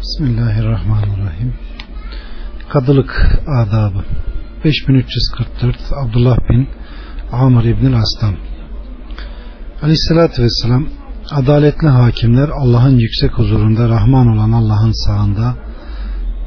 Bismillahirrahmanirrahim. 0.00 1.54
Kadılık 2.68 3.40
adabı 3.46 4.04
5344 4.64 5.76
Abdullah 5.96 6.36
bin 6.50 6.68
Amr 7.32 7.64
İbn 7.64 7.92
Aslan 7.92 8.34
Aleyhissalatü 9.82 10.42
Vesselam 10.42 10.86
Adaletli 11.30 11.88
hakimler 11.88 12.48
Allah'ın 12.48 12.98
yüksek 12.98 13.32
huzurunda 13.32 13.88
Rahman 13.88 14.26
olan 14.28 14.52
Allah'ın 14.52 15.06
sağında 15.06 15.56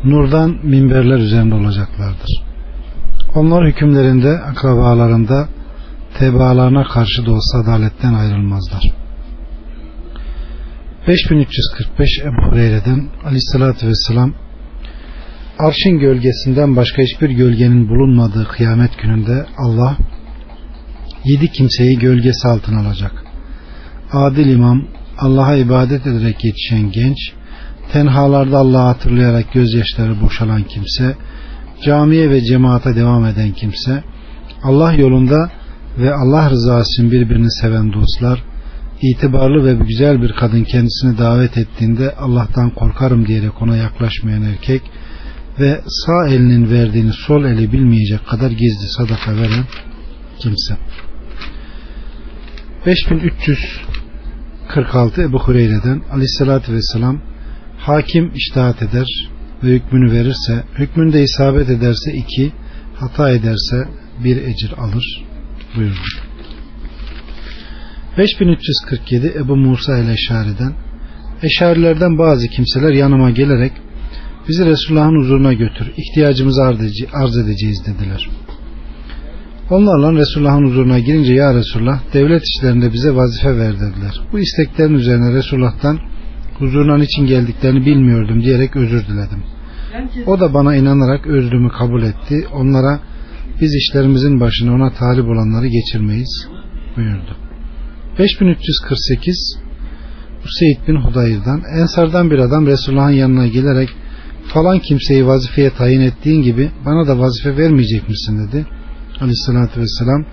nurdan 0.04 0.60
minberler 0.64 1.18
üzerinde 1.18 1.56
olacaklardır. 1.56 2.44
Onlar 3.36 3.68
hükümlerinde, 3.68 4.40
akrabalarında, 4.40 5.48
tebaalarına 6.20 6.84
karşı 6.84 7.26
da 7.26 7.32
olsa 7.32 7.58
adaletten 7.60 8.14
ayrılmazlar. 8.14 9.03
5345 11.08 12.10
Ebu 12.24 12.52
Hureyre'den 12.52 13.10
Aleyhisselatü 13.26 13.88
Vesselam 13.88 14.34
Arşın 15.60 16.00
gölgesinden 16.00 16.76
başka 16.76 17.02
hiçbir 17.02 17.30
gölgenin 17.30 17.90
bulunmadığı 17.90 18.48
kıyamet 18.48 18.98
gününde 18.98 19.46
Allah 19.58 19.98
yedi 21.24 21.52
kimseyi 21.52 22.00
gölgesi 22.00 22.48
altına 22.48 22.80
alacak. 22.80 23.24
Adil 24.12 24.48
imam, 24.48 24.88
Allah'a 25.20 25.56
ibadet 25.56 26.08
ederek 26.08 26.46
yetişen 26.46 26.92
genç, 26.92 27.18
tenhalarda 27.92 28.58
Allah'ı 28.58 28.88
hatırlayarak 28.88 29.54
gözyaşları 29.54 30.22
boşalan 30.22 30.64
kimse, 30.64 31.16
camiye 31.86 32.30
ve 32.30 32.42
cemaate 32.42 32.96
devam 32.96 33.26
eden 33.26 33.52
kimse, 33.52 34.04
Allah 34.64 34.94
yolunda 34.94 35.52
ve 35.98 36.14
Allah 36.14 36.50
rızası 36.50 37.02
için 37.02 37.12
birbirini 37.12 37.52
seven 37.52 37.94
dostlar, 37.94 38.44
itibarlı 39.04 39.66
ve 39.66 39.74
güzel 39.86 40.22
bir 40.22 40.32
kadın 40.32 40.64
kendisini 40.64 41.18
davet 41.18 41.58
ettiğinde 41.58 42.16
Allah'tan 42.16 42.70
korkarım 42.70 43.28
diyerek 43.28 43.62
ona 43.62 43.78
yaklaşmayan 43.78 44.44
erkek 44.44 44.82
ve 45.60 45.82
sağ 45.88 46.28
elinin 46.28 46.72
verdiğini 46.72 47.14
sol 47.14 47.46
eli 47.46 47.72
bilmeyecek 47.72 48.28
kadar 48.28 48.52
gizli 48.52 48.88
sadaka 48.98 49.36
veren 49.36 49.66
kimse. 50.40 50.78
5346 52.86 55.22
Ebu 55.22 55.40
Hureyre'den 55.40 56.02
aleyhissalatü 56.12 56.74
vesselam 56.74 57.22
hakim 57.78 58.32
iştahat 58.36 58.82
eder 58.82 59.08
ve 59.64 59.68
hükmünü 59.68 60.12
verirse 60.12 60.64
hükmünde 60.78 61.24
isabet 61.24 61.70
ederse 61.70 62.14
iki 62.14 62.52
hata 62.96 63.30
ederse 63.30 63.88
bir 64.24 64.38
ecir 64.38 64.72
alır 64.78 65.24
buyurdu. 65.76 66.23
5347 68.18 69.34
Ebu 69.40 69.56
Musa 69.56 69.98
ile 69.98 70.12
Eşari'den 70.14 70.74
Eşarilerden 71.44 72.18
bazı 72.18 72.48
kimseler 72.48 72.94
yanıma 72.94 73.30
gelerek 73.30 73.72
bizi 74.48 74.66
Resulullah'ın 74.66 75.20
huzuruna 75.20 75.54
götür 75.54 75.92
ihtiyacımızı 75.98 76.64
arz 77.14 77.38
edeceğiz 77.38 77.86
dediler. 77.86 78.30
Onlarla 79.70 80.14
Resulullah'ın 80.14 80.66
huzuruna 80.66 81.00
girince 81.00 81.34
ya 81.34 81.54
Resulullah 81.54 82.00
devlet 82.14 82.44
işlerinde 82.44 82.94
bize 82.94 83.16
vazife 83.16 83.58
ver 83.58 83.74
dediler. 83.74 84.22
Bu 84.32 84.40
isteklerin 84.40 84.94
üzerine 84.94 85.34
Resulullah'tan 85.34 86.00
huzuruna 86.60 87.04
için 87.04 87.26
geldiklerini 87.26 87.86
bilmiyordum 87.86 88.44
diyerek 88.44 88.76
özür 88.76 89.08
diledim. 89.08 89.44
O 90.26 90.40
da 90.40 90.54
bana 90.54 90.76
inanarak 90.76 91.28
özrümü 91.28 91.70
kabul 91.70 92.04
etti. 92.04 92.48
Onlara 92.54 93.00
biz 93.62 93.76
işlerimizin 93.76 94.40
başına 94.40 94.74
ona 94.74 94.90
talip 94.94 95.26
olanları 95.26 95.68
geçirmeyiz 95.68 96.48
buyurdu. 96.98 97.43
5348 98.20 99.58
Useyd 100.46 100.88
bin 100.88 100.96
Hudayr'dan 100.96 101.62
Ensardan 101.80 102.32
bir 102.32 102.40
adam 102.40 102.68
Resulullah'ın 102.68 103.10
yanına 103.10 103.48
gelerek 103.48 103.90
falan 104.54 104.80
kimseyi 104.80 105.28
vazifeye 105.28 105.70
tayin 105.70 106.02
ettiğin 106.02 106.42
gibi 106.42 106.72
bana 106.86 107.08
da 107.08 107.20
vazife 107.20 107.58
vermeyecek 107.58 108.10
misin 108.10 108.48
dedi. 108.48 108.66
Aleyhissalatü 109.22 109.82
vesselam 109.82 110.26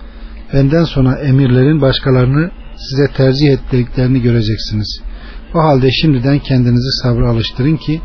benden 0.53 0.83
sonra 0.83 1.19
emirlerin 1.19 1.81
başkalarını 1.81 2.51
size 2.75 3.13
tercih 3.13 3.47
ettiklerini 3.49 4.21
göreceksiniz. 4.21 5.01
O 5.55 5.59
halde 5.59 5.91
şimdiden 5.91 6.39
kendinizi 6.39 7.01
sabra 7.03 7.29
alıştırın 7.29 7.77
ki 7.77 8.01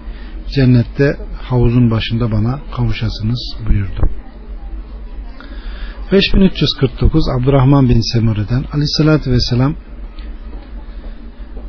cennette 0.54 1.16
havuzun 1.42 1.90
başında 1.90 2.32
bana 2.32 2.60
kavuşasınız 2.76 3.56
buyurdu. 3.68 4.25
5349 6.12 7.28
Abdurrahman 7.28 7.88
bin 7.88 8.00
Semuri'den 8.12 8.64
Aleyhissalatü 8.72 9.30
vesselam 9.30 9.74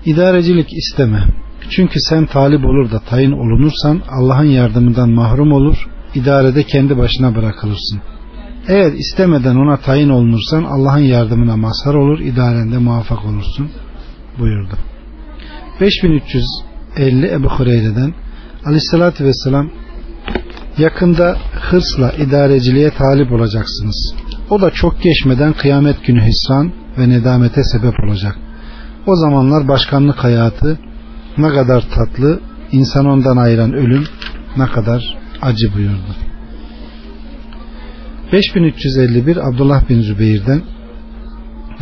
İdarecilik 0.05 0.73
isteme. 0.73 1.23
Çünkü 1.69 1.99
sen 1.99 2.25
talip 2.25 2.65
olur 2.65 2.91
da 2.91 2.99
tayin 2.99 3.31
olunursan 3.31 4.01
Allah'ın 4.09 4.45
yardımından 4.45 5.09
mahrum 5.09 5.51
olur, 5.51 5.87
idarede 6.15 6.63
kendi 6.63 6.97
başına 6.97 7.35
bırakılırsın. 7.35 8.01
Eğer 8.67 8.91
istemeden 8.93 9.55
ona 9.55 9.77
tayin 9.77 10.09
olunursan 10.09 10.63
Allah'ın 10.63 11.03
yardımına 11.03 11.57
mazhar 11.57 11.93
olur, 11.93 12.19
idarende 12.19 12.77
muvaffak 12.77 13.25
olursun 13.25 13.69
buyurdu. 14.39 14.75
5350 15.81 17.31
Ebu 17.31 17.49
Hureyre'den 17.49 18.13
Aleyhisselatü 18.65 19.25
Vesselam 19.25 19.69
yakında 20.77 21.37
hırsla 21.53 22.11
idareciliğe 22.11 22.89
talip 22.89 23.31
olacaksınız. 23.31 24.15
O 24.49 24.61
da 24.61 24.71
çok 24.71 25.01
geçmeden 25.01 25.53
kıyamet 25.53 26.05
günü 26.05 26.21
hüsran 26.21 26.71
ve 26.97 27.09
nedamete 27.09 27.63
sebep 27.63 27.93
olacak. 28.07 28.35
O 29.07 29.15
zamanlar 29.15 29.67
başkanlık 29.67 30.23
hayatı 30.23 30.79
ne 31.37 31.49
kadar 31.49 31.81
tatlı, 31.81 32.39
insan 32.71 33.05
ondan 33.05 33.37
ayıran 33.37 33.73
ölüm 33.73 34.03
ne 34.57 34.65
kadar 34.65 35.17
acı 35.41 35.73
buyurdu. 35.75 36.15
5351 38.33 39.37
Abdullah 39.37 39.89
bin 39.89 40.01
Zübeyir'den 40.01 40.61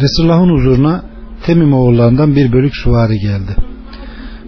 Resulullah'ın 0.01 0.57
huzuruna 0.57 1.03
Temim 1.45 1.73
oğullarından 1.73 2.35
bir 2.35 2.51
bölük 2.51 2.75
suvari 2.75 3.19
geldi. 3.19 3.55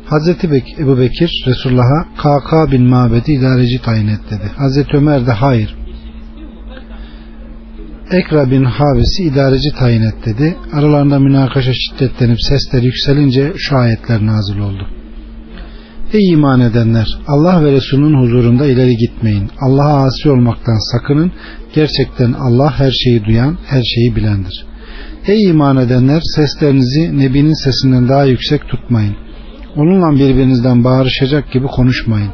Hazreti 0.05 0.51
Bek 0.51 0.79
Ebu 0.79 0.99
Bekir 0.99 1.43
Resulullah'a 1.47 2.03
KK 2.17 2.71
bin 2.71 2.83
Mabed'i 2.83 3.31
idareci 3.33 3.81
tayin 3.81 4.07
et 4.07 4.19
dedi. 4.31 4.51
Hazreti 4.57 4.97
Ömer 4.97 5.27
de 5.27 5.31
hayır. 5.31 5.75
Ekra 8.11 8.51
bin 8.51 8.63
Habis'i 8.63 9.23
idareci 9.23 9.69
tayin 9.79 10.01
et 10.01 10.25
dedi. 10.25 10.57
Aralarında 10.73 11.19
münakaşa 11.19 11.73
şiddetlenip 11.73 12.37
sesler 12.41 12.83
yükselince 12.83 13.53
şu 13.57 13.77
ayetler 13.77 14.25
nazil 14.25 14.59
oldu. 14.59 14.87
Ey 16.13 16.29
iman 16.33 16.59
edenler 16.59 17.07
Allah 17.27 17.65
ve 17.65 17.71
Resulünün 17.71 18.21
huzurunda 18.21 18.65
ileri 18.65 18.95
gitmeyin. 18.97 19.49
Allah'a 19.61 20.05
asi 20.05 20.29
olmaktan 20.29 20.91
sakının. 20.91 21.31
Gerçekten 21.75 22.33
Allah 22.33 22.79
her 22.79 22.91
şeyi 22.91 23.25
duyan, 23.25 23.57
her 23.65 23.83
şeyi 23.83 24.15
bilendir. 24.15 24.65
Ey 25.27 25.43
iman 25.49 25.77
edenler 25.77 26.21
seslerinizi 26.35 27.19
Nebi'nin 27.19 27.63
sesinden 27.63 28.09
daha 28.09 28.25
yüksek 28.25 28.67
tutmayın. 28.67 29.15
Onunla 29.75 30.19
birbirinizden 30.19 30.83
bağırışacak 30.83 31.51
gibi 31.51 31.67
konuşmayın. 31.67 32.31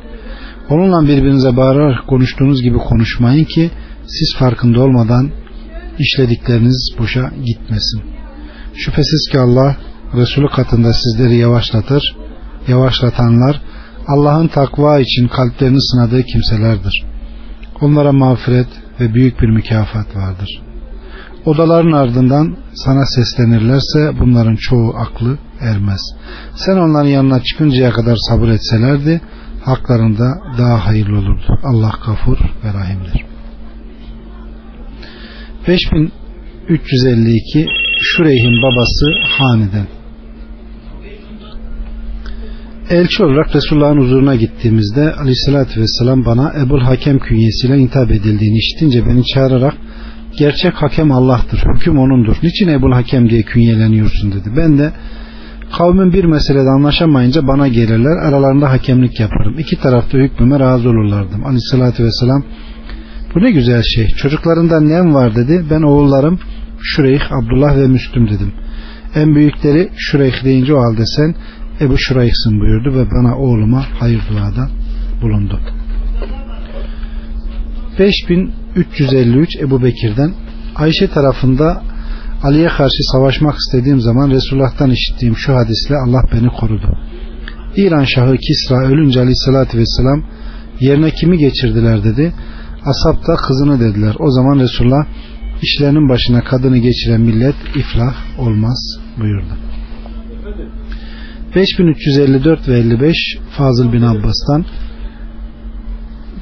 Onunla 0.70 1.08
birbirinize 1.08 1.58
bağırarak 1.58 2.08
konuştuğunuz 2.08 2.64
gibi 2.64 2.78
konuşmayın 2.78 3.46
ki 3.46 3.72
siz 4.06 4.36
farkında 4.40 4.82
olmadan 4.82 5.30
işledikleriniz 6.00 6.96
boşa 7.00 7.32
gitmesin. 7.46 8.02
Şüphesiz 8.76 9.30
ki 9.32 9.40
Allah 9.40 9.78
Resulü 10.16 10.48
katında 10.48 10.94
sizleri 10.94 11.36
yavaşlatır. 11.36 12.16
Yavaşlatanlar 12.68 13.62
Allah'ın 14.08 14.48
takva 14.48 15.00
için 15.00 15.28
kalplerini 15.28 15.82
sınadığı 15.82 16.24
kimselerdir. 16.24 17.06
Onlara 17.82 18.12
mağfiret 18.12 18.68
ve 19.00 19.14
büyük 19.14 19.42
bir 19.42 19.50
mükafat 19.50 20.16
vardır. 20.16 20.62
Odaların 21.46 21.92
ardından 21.92 22.58
sana 22.74 23.06
seslenirlerse 23.06 24.20
bunların 24.20 24.56
çoğu 24.56 24.96
aklı 24.96 25.38
ermez. 25.60 26.02
Sen 26.56 26.78
onların 26.78 27.10
yanına 27.10 27.44
çıkıncaya 27.44 27.92
kadar 27.92 28.18
sabır 28.30 28.48
etselerdi 28.48 29.22
haklarında 29.66 30.40
daha 30.58 30.86
hayırlı 30.86 31.18
olurdu. 31.18 31.60
Allah 31.64 31.92
kafur 32.06 32.38
ve 32.64 32.74
rahimdir. 32.74 33.33
5352 35.68 37.68
Şureyh'in 38.02 38.62
babası 38.62 39.06
Hani'den 39.24 39.86
Elçi 42.90 43.24
olarak 43.24 43.56
Resulullah'ın 43.56 43.98
huzuruna 43.98 44.36
gittiğimizde 44.36 45.14
aleyhissalatü 45.14 45.82
vesselam 45.82 46.26
bana 46.26 46.54
Ebul 46.62 46.80
Hakem 46.80 47.20
künyesiyle 47.20 47.80
hitap 47.80 48.12
edildiğini 48.12 48.58
işitince 48.58 49.06
beni 49.06 49.26
çağırarak 49.26 49.74
gerçek 50.38 50.74
hakem 50.74 51.12
Allah'tır, 51.12 51.64
hüküm 51.76 52.00
O'nundur. 52.00 52.36
Niçin 52.44 52.68
Ebul 52.68 52.92
Hakem 52.92 53.30
diye 53.30 53.42
künyeleniyorsun 53.42 54.32
dedi. 54.32 54.50
Ben 54.58 54.78
de 54.78 54.92
kavmin 55.78 56.14
bir 56.14 56.24
meselede 56.24 56.70
anlaşamayınca 56.70 57.48
bana 57.48 57.68
gelirler, 57.68 58.28
aralarında 58.28 58.70
hakemlik 58.70 59.20
yaparım. 59.20 59.60
İki 59.60 59.76
tarafta 59.76 60.18
hükmüme 60.18 60.60
razı 60.60 60.90
olurlardım. 60.90 61.46
Aleyhissalatü 61.46 62.04
vesselam 62.04 62.44
bu 63.36 63.42
ne 63.42 63.52
güzel 63.52 63.82
şey. 63.96 64.08
Çocuklarından 64.08 64.90
nem 64.90 65.14
var 65.14 65.36
dedi. 65.36 65.66
Ben 65.70 65.82
oğullarım 65.82 66.40
Şureyh, 66.82 67.32
Abdullah 67.32 67.78
ve 67.78 67.88
Müslüm 67.88 68.30
dedim. 68.30 68.54
En 69.16 69.36
büyükleri 69.36 69.90
Şureyh 69.98 70.44
deyince 70.44 70.74
o 70.74 70.82
halde 70.82 71.06
sen 71.06 71.36
Ebu 71.82 71.98
Şurayhsın 71.98 72.60
buyurdu 72.60 72.98
ve 72.98 73.12
bana 73.12 73.38
oğluma 73.38 73.86
hayır 74.00 74.22
duada 74.30 74.70
bulundu. 75.22 75.60
5353 78.00 79.56
Ebu 79.62 79.84
Bekir'den 79.84 80.34
Ayşe 80.76 81.08
tarafında 81.08 81.84
Ali'ye 82.44 82.68
karşı 82.68 83.04
savaşmak 83.12 83.56
istediğim 83.58 84.02
zaman 84.02 84.30
Resulullah'tan 84.30 84.92
işittiğim 84.92 85.38
şu 85.38 85.56
hadisle 85.56 85.96
Allah 85.96 86.24
beni 86.34 86.48
korudu. 86.48 86.98
İran 87.76 88.04
Şahı 88.04 88.38
Kisra 88.38 88.88
ölünce 88.88 89.20
aleyhissalatü 89.20 89.78
vesselam 89.78 90.24
yerine 90.80 91.12
kimi 91.12 91.38
geçirdiler 91.38 92.04
dedi. 92.04 92.34
Asap 92.86 93.28
da 93.28 93.36
kızını 93.36 93.80
dediler. 93.80 94.16
O 94.20 94.32
zaman 94.32 94.60
Resulullah 94.60 95.06
işlerinin 95.62 96.10
başına 96.10 96.44
kadını 96.44 96.78
geçiren 96.78 97.22
millet 97.22 97.56
iflah 97.76 98.16
olmaz 98.40 99.00
buyurdu. 99.20 99.54
5354 101.56 102.68
ve 102.68 102.80
55 102.80 103.38
Fazıl 103.58 103.94
bin 103.94 104.02
Abbas'tan 104.02 104.66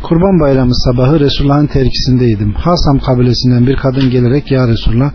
Kurban 0.04 0.40
bayramı 0.40 0.76
sabahı 0.76 1.20
Resulullah'ın 1.20 1.68
terkisindeydim. 1.68 2.54
Hasam 2.54 3.00
kabilesinden 3.00 3.68
bir 3.68 3.76
kadın 3.76 4.10
gelerek 4.10 4.52
ya 4.52 4.68
Resulullah 4.68 5.12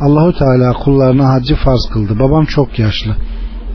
Allahu 0.00 0.38
Teala 0.38 0.72
kullarına 0.72 1.28
hacı 1.28 1.56
farz 1.56 1.88
kıldı. 1.92 2.18
Babam 2.18 2.44
çok 2.44 2.78
yaşlı. 2.78 3.16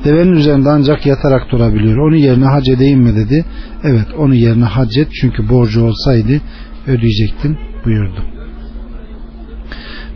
Devenin 0.06 0.32
üzerinde 0.32 0.70
ancak 0.70 1.06
yatarak 1.06 1.52
durabiliyor. 1.52 1.98
Onu 1.98 2.16
yerine 2.16 2.46
hac 2.46 2.70
edeyim 2.70 3.00
mi 3.00 3.16
dedi. 3.16 3.46
Evet 3.84 4.08
onu 4.18 4.36
yerine 4.36 4.66
hac 4.66 4.98
et 4.98 5.08
çünkü 5.22 5.50
borcu 5.50 5.84
olsaydı 5.84 6.42
ödeyecektin 6.88 7.58
buyurdu. 7.86 8.26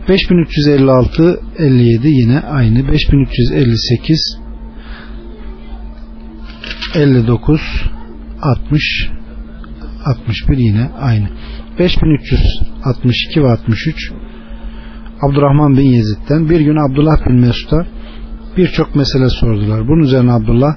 5356 0.08 1.40
57 1.58 2.08
yine 2.08 2.40
aynı 2.40 2.88
5358 2.88 4.38
59 6.94 7.60
60 8.42 9.08
61 10.04 10.56
yine 10.58 10.90
aynı 11.00 11.28
5362 11.78 13.42
ve 13.42 13.50
63 13.50 14.12
Abdurrahman 15.22 15.76
bin 15.76 15.86
Yezid'den 15.86 16.50
bir 16.50 16.60
gün 16.60 16.90
Abdullah 16.90 17.26
bin 17.26 17.40
Mesud'a 17.40 17.86
birçok 18.56 18.96
mesele 18.96 19.28
sordular. 19.28 19.88
Bunun 19.88 20.02
üzerine 20.02 20.32
Abdullah 20.32 20.76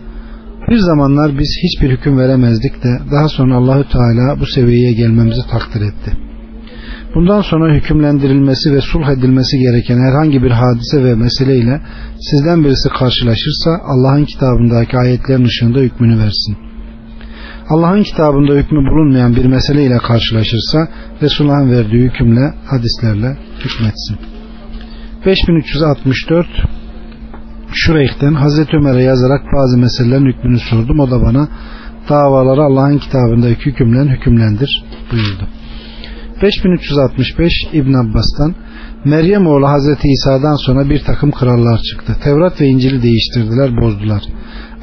bir 0.69 0.77
zamanlar 0.77 1.37
biz 1.39 1.57
hiçbir 1.63 1.89
hüküm 1.89 2.17
veremezdik 2.17 2.83
de 2.83 2.89
daha 3.11 3.27
sonra 3.27 3.55
Allahü 3.55 3.83
Teala 3.89 4.39
bu 4.39 4.45
seviyeye 4.45 4.93
gelmemizi 4.93 5.41
takdir 5.51 5.81
etti. 5.81 6.11
Bundan 7.15 7.41
sonra 7.41 7.75
hükümlendirilmesi 7.75 8.73
ve 8.73 8.81
sulh 8.81 9.09
edilmesi 9.09 9.57
gereken 9.59 9.97
herhangi 9.97 10.43
bir 10.43 10.51
hadise 10.51 11.03
ve 11.03 11.15
meseleyle 11.15 11.81
sizden 12.19 12.63
birisi 12.63 12.89
karşılaşırsa 12.89 13.69
Allah'ın 13.83 14.25
kitabındaki 14.25 14.97
ayetlerin 14.97 15.45
ışığında 15.45 15.79
hükmünü 15.79 16.19
versin. 16.19 16.57
Allah'ın 17.69 18.03
kitabında 18.03 18.53
hükmü 18.53 18.77
bulunmayan 18.77 19.35
bir 19.35 19.45
meseleyle 19.45 19.97
karşılaşırsa 19.97 20.87
Resulullah'ın 21.21 21.71
verdiği 21.71 22.03
hükümle 22.03 22.53
hadislerle 22.65 23.37
hükmetsin. 23.65 24.17
5364 25.25 26.47
Şureyh'ten 27.73 28.33
Hazreti 28.33 28.77
Ömer'e 28.77 29.03
yazarak 29.03 29.41
bazı 29.53 29.77
meselelerin 29.77 30.25
hükmünü 30.25 30.59
sordum. 30.59 30.99
O 30.99 31.11
da 31.11 31.21
bana 31.21 31.47
davaları 32.09 32.61
Allah'ın 32.61 32.97
kitabındaki 32.97 33.65
hükümle 33.65 34.11
hükümlendir 34.11 34.83
buyurdu. 35.11 35.47
5365 36.41 37.53
İbn 37.73 37.93
Abbas'tan 37.93 38.55
Meryem 39.05 39.47
oğlu 39.47 39.67
Hazreti 39.67 40.07
İsa'dan 40.07 40.65
sonra 40.65 40.89
bir 40.89 41.03
takım 41.03 41.31
krallar 41.31 41.79
çıktı. 41.81 42.15
Tevrat 42.23 42.61
ve 42.61 42.65
İncil'i 42.65 43.03
değiştirdiler, 43.03 43.81
bozdular. 43.81 44.21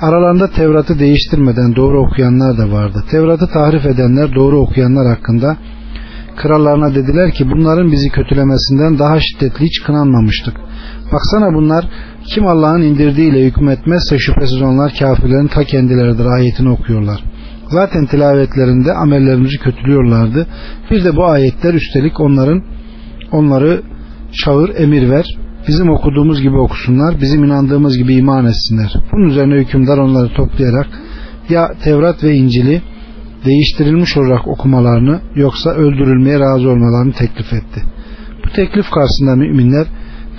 Aralarında 0.01 0.51
Tevrat'ı 0.51 0.99
değiştirmeden 0.99 1.77
doğru 1.77 2.01
okuyanlar 2.01 2.59
da 2.59 2.73
vardı. 2.73 3.05
Tevrat'ı 3.11 3.47
tahrif 3.47 3.87
edenler 3.87 4.35
doğru 4.35 4.61
okuyanlar 4.61 5.17
hakkında 5.17 5.57
krallarına 6.37 6.95
dediler 6.95 7.33
ki 7.33 7.51
bunların 7.51 7.93
bizi 7.93 8.09
kötülemesinden 8.09 8.99
daha 8.99 9.21
şiddetli 9.21 9.65
hiç 9.67 9.83
kınanmamıştık. 9.83 10.55
Baksana 11.13 11.55
bunlar 11.55 11.85
kim 12.27 12.47
Allah'ın 12.47 12.83
indirdiğiyle 12.83 13.45
hükmetmezse 13.45 14.19
şüphesiz 14.19 14.63
onlar 14.63 14.93
kafirlerin 14.99 15.47
ta 15.47 15.65
kendileridir 15.65 16.27
ayetini 16.27 16.69
okuyorlar. 16.69 17.25
Zaten 17.69 18.07
tilavetlerinde 18.07 18.93
amellerimizi 18.93 19.59
kötülüyorlardı. 19.59 20.47
Bir 20.91 21.05
de 21.05 21.17
bu 21.17 21.25
ayetler 21.25 21.75
üstelik 21.75 22.21
onların 22.21 22.63
onları 23.33 23.83
çağır, 24.45 24.71
emir 24.77 25.11
ver. 25.11 25.37
Bizim 25.69 25.91
okuduğumuz 25.91 26.43
gibi 26.43 26.57
okusunlar, 26.57 27.21
bizim 27.21 27.45
inandığımız 27.45 27.99
gibi 27.99 28.15
iman 28.15 28.45
etsinler. 28.45 28.93
Bunun 29.13 29.29
üzerine 29.29 29.61
hükümdar 29.61 29.99
onları 29.99 30.29
toplayarak 30.35 30.87
ya 31.49 31.69
Tevrat 31.85 32.25
ve 32.25 32.35
İncil'i 32.35 32.83
değiştirilmiş 33.45 34.17
olarak 34.17 34.49
okumalarını 34.49 35.21
yoksa 35.35 35.71
öldürülmeye 35.71 36.41
razı 36.41 36.69
olmalarını 36.69 37.13
teklif 37.13 37.53
etti. 37.53 37.83
Bu 38.45 38.53
teklif 38.53 38.91
karşısında 38.91 39.37
müminler 39.37 39.87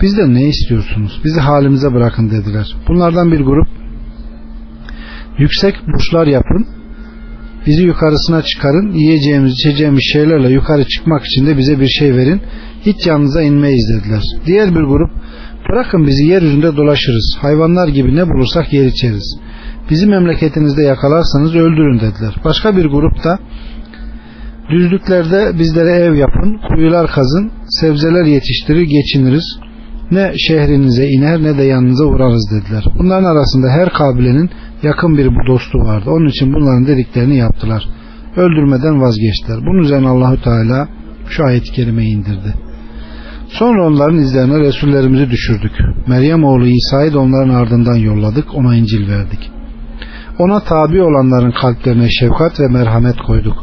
bizden 0.04 0.34
ne 0.34 0.44
istiyorsunuz? 0.48 1.22
Bizi 1.24 1.40
halimize 1.40 1.94
bırakın 1.94 2.32
dediler. 2.32 2.76
Bunlardan 2.88 3.32
bir 3.32 3.42
grup 3.42 3.68
yüksek 5.38 5.76
burçlar 5.88 6.28
yapın 6.28 6.68
bizi 7.68 7.84
yukarısına 7.84 8.42
çıkarın 8.42 8.92
yiyeceğimiz 8.92 9.54
içeceğimiz 9.54 10.04
şeylerle 10.14 10.50
yukarı 10.50 10.88
çıkmak 10.88 11.26
için 11.26 11.46
de 11.48 11.58
bize 11.58 11.80
bir 11.80 11.88
şey 11.88 12.16
verin 12.16 12.42
hiç 12.86 13.08
yanınıza 13.08 13.42
inmeyiz 13.42 13.94
dediler. 13.96 14.24
Diğer 14.46 14.70
bir 14.76 14.84
grup 14.84 15.12
bırakın 15.70 16.08
bizi 16.08 16.26
yeryüzünde 16.26 16.78
dolaşırız 16.78 17.38
hayvanlar 17.42 17.88
gibi 17.88 18.16
ne 18.16 18.30
bulursak 18.30 18.74
yer 18.74 18.86
içeriz. 18.86 19.38
Bizi 19.90 20.08
memleketinizde 20.08 20.84
yakalarsanız 20.84 21.56
öldürün 21.56 22.00
dediler. 22.00 22.36
Başka 22.46 22.78
bir 22.78 22.86
grup 22.86 23.24
da 23.24 23.40
düzlüklerde 24.70 25.60
bizlere 25.60 25.92
ev 25.92 26.16
yapın, 26.16 26.60
kuyular 26.68 27.12
kazın, 27.12 27.52
sebzeler 27.68 28.26
yetiştirir, 28.26 28.82
geçiniriz. 28.82 29.60
Ne 30.14 30.34
şehrinize 30.48 31.08
iner 31.08 31.44
ne 31.44 31.58
de 31.58 31.64
yanınıza 31.64 32.06
uğrarız 32.06 32.52
dediler. 32.52 32.84
Bunların 33.00 33.24
arasında 33.24 33.68
her 33.70 33.90
kabilenin 33.90 34.50
yakın 34.84 35.18
bir 35.18 35.48
dostu 35.48 35.80
vardı. 35.80 36.10
Onun 36.10 36.28
için 36.28 36.54
bunların 36.54 36.88
dediklerini 36.88 37.38
yaptılar. 37.38 37.84
Öldürmeden 38.36 39.02
vazgeçtiler. 39.02 39.58
Bunun 39.68 39.80
üzerine 39.84 40.08
Allahü 40.08 40.42
Teala 40.42 40.88
şu 41.30 41.46
ayet-i 41.46 41.72
kerimeyi 41.72 42.16
indirdi. 42.16 42.54
Sonra 43.48 43.88
onların 43.88 44.18
izlerine 44.18 44.60
Resullerimizi 44.60 45.30
düşürdük. 45.32 45.72
Meryem 46.08 46.44
oğlu 46.44 46.68
İsa'yı 46.68 47.14
da 47.14 47.20
onların 47.20 47.54
ardından 47.54 47.96
yolladık. 47.96 48.56
Ona 48.56 48.76
İncil 48.76 49.10
verdik. 49.10 49.52
Ona 50.40 50.60
tabi 50.60 51.02
olanların 51.02 51.52
kalplerine 51.52 52.10
şefkat 52.10 52.60
ve 52.60 52.68
merhamet 52.68 53.18
koyduk. 53.18 53.56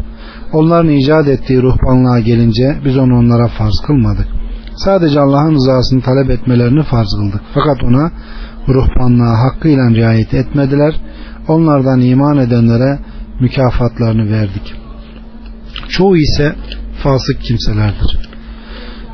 Onların 0.52 0.90
icat 0.90 1.28
ettiği 1.28 1.62
ruhbanlığa 1.62 2.20
gelince 2.20 2.76
biz 2.84 2.96
onu 2.96 3.18
onlara 3.18 3.48
farz 3.48 3.80
kılmadık. 3.86 4.39
Sadece 4.84 5.20
Allah'ın 5.20 5.54
rızasını 5.54 6.02
talep 6.02 6.30
etmelerini 6.30 6.82
farz 6.82 7.08
kıldık. 7.18 7.42
Fakat 7.54 7.84
ona 7.84 8.10
ruhbanlığa 8.68 9.38
hakkıyla 9.44 9.90
riayet 9.90 10.34
etmediler. 10.34 11.00
Onlardan 11.48 12.00
iman 12.00 12.38
edenlere 12.38 12.98
mükafatlarını 13.40 14.32
verdik. 14.32 14.74
Çoğu 15.88 16.16
ise 16.16 16.54
fasık 17.02 17.40
kimselerdir. 17.40 18.30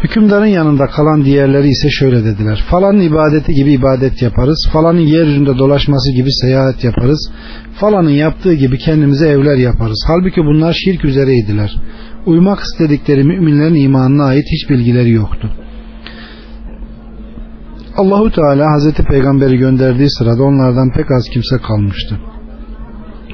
Hükümdarın 0.04 0.46
yanında 0.46 0.86
kalan 0.86 1.24
diğerleri 1.24 1.68
ise 1.68 1.90
şöyle 1.90 2.24
dediler. 2.24 2.64
Falanın 2.70 3.00
ibadeti 3.00 3.52
gibi 3.52 3.72
ibadet 3.72 4.22
yaparız. 4.22 4.68
Falanın 4.72 5.00
yeryüzünde 5.00 5.58
dolaşması 5.58 6.12
gibi 6.16 6.32
seyahat 6.32 6.84
yaparız. 6.84 7.30
Falanın 7.80 8.10
yaptığı 8.10 8.54
gibi 8.54 8.78
kendimize 8.78 9.28
evler 9.28 9.56
yaparız. 9.56 10.04
Halbuki 10.08 10.40
bunlar 10.40 10.72
şirk 10.72 11.04
üzereydiler. 11.04 11.76
Uymak 12.26 12.60
istedikleri 12.60 13.24
müminlerin 13.24 13.74
imanına 13.74 14.24
ait 14.24 14.44
hiç 14.52 14.70
bilgileri 14.70 15.10
yoktu. 15.10 15.50
Allahu 17.96 18.30
Teala 18.30 18.72
Hazreti 18.72 19.02
Peygamber'i 19.02 19.56
gönderdiği 19.56 20.10
sırada 20.10 20.42
onlardan 20.42 20.92
pek 20.92 21.10
az 21.10 21.24
kimse 21.32 21.56
kalmıştı. 21.56 22.18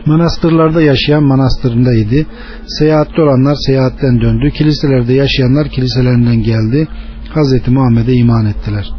Manastırlarda 0.06 0.82
yaşayan 0.82 1.22
manastırındaydı. 1.22 2.26
Seyahatte 2.66 3.22
olanlar 3.22 3.56
seyahatten 3.66 4.20
döndü. 4.20 4.50
Kiliselerde 4.50 5.12
yaşayanlar 5.12 5.68
kiliselerinden 5.68 6.42
geldi. 6.42 6.88
Hazreti 7.34 7.70
Muhammed'e 7.70 8.12
iman 8.12 8.46
ettiler. 8.46 8.92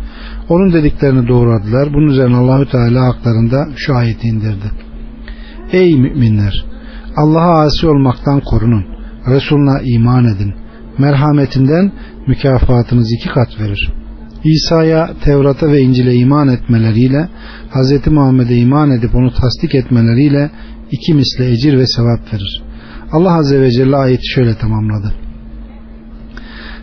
Onun 0.49 0.73
dediklerini 0.73 1.27
doğradılar. 1.27 1.93
Bunun 1.93 2.07
üzerine 2.07 2.35
Allahü 2.35 2.69
Teala 2.69 3.05
haklarında 3.05 3.67
şu 3.75 3.95
ayeti 3.95 4.27
indirdi. 4.27 4.71
Ey 5.71 5.95
müminler! 5.95 6.65
Allah'a 7.15 7.61
asi 7.61 7.87
olmaktan 7.87 8.39
korunun. 8.39 8.92
Resuluna 9.27 9.81
iman 9.83 10.25
edin. 10.35 10.53
Merhametinden 10.97 11.91
mükafatınız 12.27 13.11
iki 13.11 13.29
kat 13.29 13.59
verir. 13.59 13.91
İsa'ya, 14.43 15.13
Tevrat'a 15.23 15.71
ve 15.71 15.81
İncil'e 15.81 16.15
iman 16.15 16.47
etmeleriyle 16.47 17.29
Hz. 17.71 18.07
Muhammed'e 18.07 18.55
iman 18.55 18.91
edip 18.91 19.15
onu 19.15 19.31
tasdik 19.33 19.75
etmeleriyle 19.75 20.51
iki 20.91 21.13
misle 21.13 21.51
ecir 21.51 21.77
ve 21.77 21.87
sevap 21.87 22.33
verir. 22.33 22.63
Allah 23.11 23.33
Azze 23.33 23.61
ve 23.61 23.71
Celle 23.71 23.95
ayeti 23.95 24.27
şöyle 24.35 24.55
tamamladı. 24.55 25.13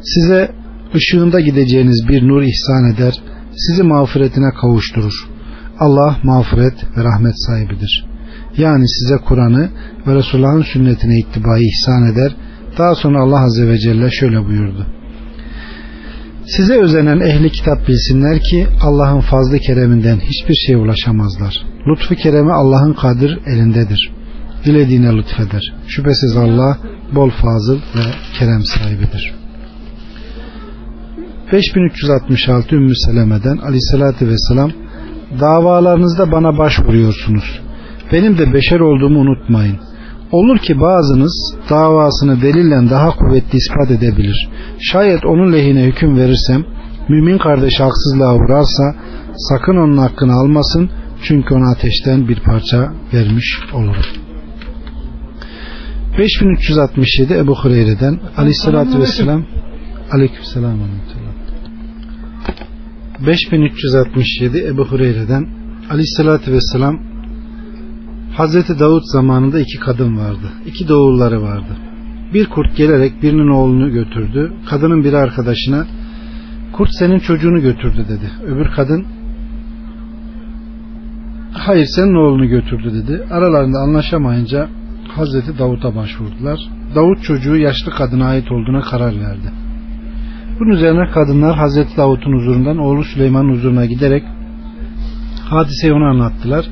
Size 0.02 0.50
ışığında 0.94 1.40
gideceğiniz 1.40 2.08
bir 2.08 2.28
nur 2.28 2.42
ihsan 2.42 2.94
eder, 2.94 3.14
sizi 3.56 3.82
mağfiretine 3.82 4.50
kavuşturur. 4.60 5.28
Allah 5.78 6.16
mağfiret 6.22 6.84
ve 6.96 7.04
rahmet 7.04 7.34
sahibidir. 7.36 8.09
Yani 8.56 8.88
size 8.88 9.16
Kur'an'ı 9.16 9.70
ve 10.06 10.14
Resulullah'ın 10.14 10.62
sünnetine 10.62 11.18
ittibayı 11.18 11.64
ihsan 11.64 12.12
eder. 12.12 12.32
Daha 12.78 12.94
sonra 12.94 13.20
Allah 13.20 13.40
Azze 13.40 13.68
ve 13.68 13.78
Celle 13.78 14.10
şöyle 14.10 14.46
buyurdu. 14.46 14.86
Size 16.46 16.80
özenen 16.80 17.20
ehli 17.20 17.50
kitap 17.50 17.88
bilsinler 17.88 18.40
ki 18.40 18.66
Allah'ın 18.82 19.20
fazlı 19.20 19.58
kereminden 19.58 20.20
hiçbir 20.20 20.54
şeye 20.54 20.76
ulaşamazlar. 20.76 21.54
Lütfu 21.86 22.14
keremi 22.14 22.52
Allah'ın 22.52 22.92
kadir 22.92 23.38
elindedir. 23.46 24.10
Dilediğine 24.64 25.16
lütfeder. 25.16 25.74
Şüphesiz 25.86 26.36
Allah 26.36 26.78
bol 27.14 27.30
fazıl 27.30 27.76
ve 27.76 28.04
kerem 28.38 28.62
sahibidir. 28.64 29.34
5366 31.52 32.76
Ümmü 32.76 32.96
Seleme'den 32.96 33.56
aleyhissalatü 33.56 34.28
vesselam 34.28 34.70
davalarınızda 35.40 36.32
bana 36.32 36.58
başvuruyorsunuz. 36.58 37.60
Benim 38.12 38.38
de 38.38 38.54
beşer 38.54 38.80
olduğumu 38.80 39.18
unutmayın. 39.18 39.78
Olur 40.32 40.58
ki 40.58 40.80
bazınız 40.80 41.54
davasını 41.70 42.42
delille 42.42 42.90
daha 42.90 43.10
kuvvetli 43.10 43.56
ispat 43.56 43.90
edebilir. 43.90 44.48
Şayet 44.80 45.26
onun 45.26 45.52
lehine 45.52 45.84
hüküm 45.84 46.16
verirsem, 46.16 46.64
mümin 47.08 47.38
kardeş 47.38 47.80
haksızlığa 47.80 48.34
uğrarsa 48.34 48.94
sakın 49.36 49.76
onun 49.76 49.96
hakkını 49.96 50.32
almasın 50.32 50.90
çünkü 51.22 51.54
ona 51.54 51.70
ateşten 51.70 52.28
bir 52.28 52.40
parça 52.40 52.92
vermiş 53.14 53.60
olurum. 53.72 54.04
5367 56.18 57.34
Ebu 57.34 57.54
Hureyre'den 57.54 58.20
Aleyhisselatü 58.36 58.98
Vesselam 58.98 59.44
Aleykümselam 60.12 60.78
5367 63.26 64.66
Ebu 64.66 64.84
Hureyre'den 64.84 65.46
Aleyhisselatü 65.90 66.52
Vesselam 66.52 67.09
Hazreti 68.36 68.78
Davut 68.78 69.02
zamanında 69.12 69.60
iki 69.60 69.78
kadın 69.78 70.18
vardı. 70.18 70.52
İki 70.66 70.88
doğulları 70.88 71.42
vardı. 71.42 71.76
Bir 72.34 72.46
kurt 72.46 72.76
gelerek 72.76 73.22
birinin 73.22 73.48
oğlunu 73.48 73.92
götürdü. 73.92 74.52
Kadının 74.70 75.04
bir 75.04 75.12
arkadaşına 75.12 75.86
kurt 76.72 76.90
senin 76.98 77.18
çocuğunu 77.18 77.60
götürdü 77.60 78.06
dedi. 78.08 78.30
Öbür 78.46 78.70
kadın 78.76 79.06
hayır 81.52 81.86
senin 81.86 82.14
oğlunu 82.14 82.46
götürdü 82.46 82.92
dedi. 82.92 83.24
Aralarında 83.30 83.78
anlaşamayınca 83.78 84.68
Hazreti 85.08 85.58
Davut'a 85.58 85.94
başvurdular. 85.94 86.60
Davut 86.94 87.22
çocuğu 87.22 87.56
yaşlı 87.56 87.90
kadına 87.92 88.26
ait 88.26 88.52
olduğuna 88.52 88.80
karar 88.80 89.20
verdi. 89.20 89.52
Bunun 90.60 90.70
üzerine 90.70 91.10
kadınlar 91.10 91.56
Hazreti 91.56 91.96
Davut'un 91.96 92.32
huzurundan 92.32 92.78
oğlu 92.78 93.04
Süleyman'ın 93.04 93.54
huzuruna 93.54 93.86
giderek 93.86 94.24
hadiseyi 95.48 95.92
ona 95.92 96.10
anlattılar. 96.10 96.66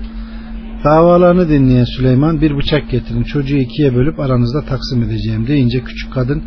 Davalarını 0.85 1.49
dinleyen 1.49 1.85
Süleyman 1.85 2.41
bir 2.41 2.57
bıçak 2.57 2.91
getirin 2.91 3.23
çocuğu 3.23 3.57
ikiye 3.57 3.95
bölüp 3.95 4.21
aranızda 4.21 4.65
taksim 4.65 5.03
edeceğim 5.03 5.47
deyince 5.47 5.81
küçük 5.81 6.13
kadın 6.13 6.43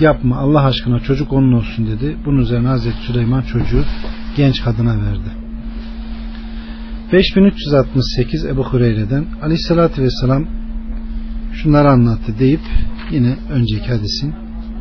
yapma 0.00 0.36
Allah 0.36 0.64
aşkına 0.64 1.00
çocuk 1.00 1.32
onun 1.32 1.52
olsun 1.52 1.86
dedi. 1.86 2.16
Bunun 2.24 2.38
üzerine 2.38 2.68
Hazreti 2.68 2.96
Süleyman 3.06 3.42
çocuğu 3.42 3.84
genç 4.36 4.62
kadına 4.62 4.96
verdi. 4.96 5.30
5368 7.12 8.44
Ebu 8.44 8.64
Hureyre'den 8.64 9.24
Aleyhisselatü 9.42 10.02
Vesselam 10.02 10.46
şunları 11.52 11.88
anlattı 11.88 12.38
deyip 12.38 12.60
yine 13.10 13.36
önceki 13.50 13.88
hadisin 13.88 14.34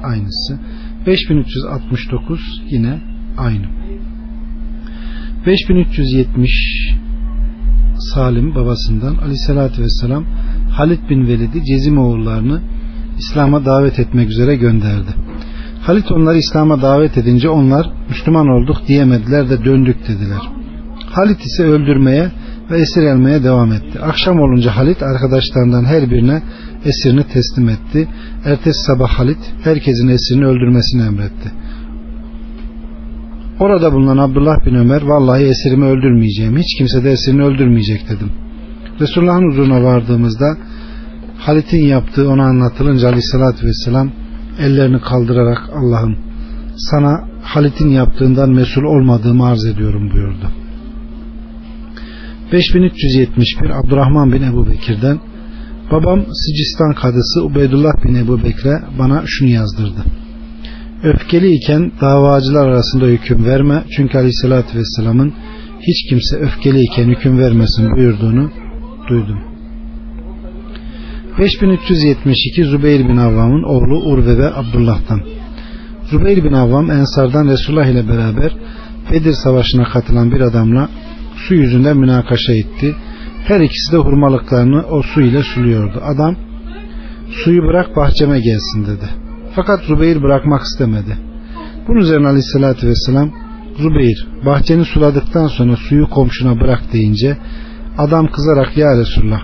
aynısı. 0.03 0.59
5369 1.07 2.61
yine 2.69 3.01
aynı. 3.37 3.65
5370 5.45 7.04
Salim 8.13 8.55
babasından 8.55 9.15
aleyhissalatü 9.15 9.83
vesselam 9.83 10.25
Halit 10.71 11.09
bin 11.09 11.27
Velid'i 11.27 11.65
Cezim 11.65 11.97
oğullarını 11.97 12.61
İslam'a 13.19 13.65
davet 13.65 13.99
etmek 13.99 14.29
üzere 14.29 14.55
gönderdi. 14.55 15.11
Halit 15.81 16.11
onları 16.11 16.37
İslam'a 16.37 16.81
davet 16.81 17.17
edince 17.17 17.49
onlar 17.49 17.89
Müslüman 18.09 18.47
olduk 18.47 18.87
diyemediler 18.87 19.49
de 19.49 19.65
döndük 19.65 20.07
dediler. 20.07 20.41
Halit 21.11 21.41
ise 21.45 21.63
öldürmeye 21.63 22.31
ve 22.71 22.77
esir 22.77 23.05
almaya 23.05 23.43
devam 23.43 23.73
etti. 23.73 23.99
Akşam 23.99 24.39
olunca 24.39 24.75
Halit 24.75 25.03
arkadaşlarından 25.03 25.85
her 25.85 26.11
birine 26.11 26.41
esirini 26.85 27.23
teslim 27.23 27.69
etti. 27.69 28.07
Ertesi 28.45 28.83
sabah 28.87 29.09
Halit 29.09 29.53
herkesin 29.63 30.07
esirini 30.07 30.45
öldürmesini 30.45 31.01
emretti. 31.01 31.51
Orada 33.59 33.93
bulunan 33.93 34.17
Abdullah 34.17 34.65
bin 34.65 34.75
Ömer 34.75 35.01
vallahi 35.01 35.43
esirimi 35.43 35.85
öldürmeyeceğim. 35.85 36.57
Hiç 36.57 36.77
kimse 36.77 37.03
de 37.03 37.11
esirini 37.11 37.43
öldürmeyecek 37.43 38.09
dedim. 38.09 38.31
Resulullah'ın 38.99 39.51
huzuruna 39.51 39.83
vardığımızda 39.83 40.57
Halit'in 41.37 41.87
yaptığı 41.87 42.29
ona 42.29 42.43
anlatılınca 42.43 43.07
aleyhissalatü 43.07 43.67
vesselam 43.67 44.11
ellerini 44.59 45.01
kaldırarak 45.01 45.69
Allah'ım 45.75 46.17
sana 46.77 47.27
Halit'in 47.43 47.89
yaptığından 47.89 48.49
mesul 48.49 48.83
olmadığımı 48.83 49.47
arz 49.47 49.65
ediyorum 49.65 50.11
buyurdu. 50.13 50.51
5371 52.53 53.69
Abdurrahman 53.69 54.33
bin 54.33 54.41
Ebu 54.41 54.67
Bekir'den 54.67 55.19
babam 55.91 56.19
Sicistan 56.19 56.93
kadısı 56.93 57.43
Ubeydullah 57.43 58.05
bin 58.05 58.15
Ebu 58.15 58.43
Bekir'e 58.43 58.81
bana 58.99 59.23
şunu 59.25 59.49
yazdırdı. 59.49 60.24
Öfkeli 61.03 61.51
iken 61.51 61.91
davacılar 62.01 62.67
arasında 62.67 63.05
hüküm 63.05 63.45
verme. 63.45 63.83
Çünkü 63.95 64.17
Aleyhisselatü 64.17 64.77
Vesselam'ın 64.77 65.33
hiç 65.81 66.09
kimse 66.09 66.35
öfkeli 66.37 66.81
iken 66.81 67.09
hüküm 67.09 67.39
vermesin 67.39 67.91
buyurduğunu 67.91 68.51
duydum. 69.09 69.39
5372 71.39 72.65
Zübeyir 72.65 73.09
bin 73.09 73.17
Avvam'ın 73.17 73.63
oğlu 73.63 74.11
Urve 74.11 74.37
ve 74.37 74.53
Abdullah'tan. 74.53 75.21
Zübeyir 76.03 76.43
bin 76.43 76.53
Avvam 76.53 76.91
Ensar'dan 76.91 77.47
Resulullah 77.47 77.85
ile 77.85 78.07
beraber 78.09 78.51
Bedir 79.11 79.33
Savaşı'na 79.33 79.83
katılan 79.83 80.31
bir 80.31 80.39
adamla 80.39 80.89
su 81.35 81.55
yüzünden 81.55 81.97
münakaşa 81.97 82.53
etti. 82.53 82.95
Her 83.45 83.59
ikisi 83.59 83.91
de 83.91 83.97
hurmalıklarını 83.97 84.83
o 84.87 85.01
su 85.01 85.21
ile 85.21 85.43
suluyordu. 85.43 86.01
Adam 86.03 86.35
suyu 87.31 87.61
bırak 87.63 87.95
bahçeme 87.95 88.39
gelsin 88.39 88.85
dedi. 88.85 89.24
Fakat 89.55 89.83
Zübeyir 89.83 90.21
bırakmak 90.21 90.61
istemedi. 90.61 91.17
Bunun 91.87 91.99
üzerine 91.99 92.27
aleyhissalatü 92.27 92.87
vesselam 92.87 93.31
Zübeyir 93.77 94.27
bahçeni 94.45 94.85
suladıktan 94.85 95.47
sonra 95.47 95.75
suyu 95.75 96.09
komşuna 96.09 96.59
bırak 96.59 96.93
deyince 96.93 97.37
adam 97.97 98.27
kızarak 98.27 98.77
ya 98.77 98.97
Resulullah 98.97 99.41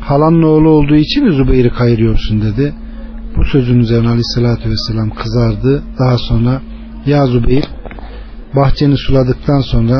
halanın 0.00 0.42
oğlu 0.42 0.68
olduğu 0.68 0.96
için 0.96 1.24
mi 1.24 1.32
Zübeyir'i 1.32 1.70
kayırıyorsun 1.70 2.42
dedi. 2.42 2.74
Bu 3.36 3.44
sözün 3.44 3.78
üzerine 3.78 4.08
aleyhissalatü 4.08 4.70
vesselam 4.70 5.10
kızardı. 5.10 5.82
Daha 5.98 6.18
sonra 6.18 6.62
ya 7.06 7.26
Zübeyir 7.26 7.64
bahçeni 8.56 8.96
suladıktan 8.96 9.60
sonra 9.60 9.96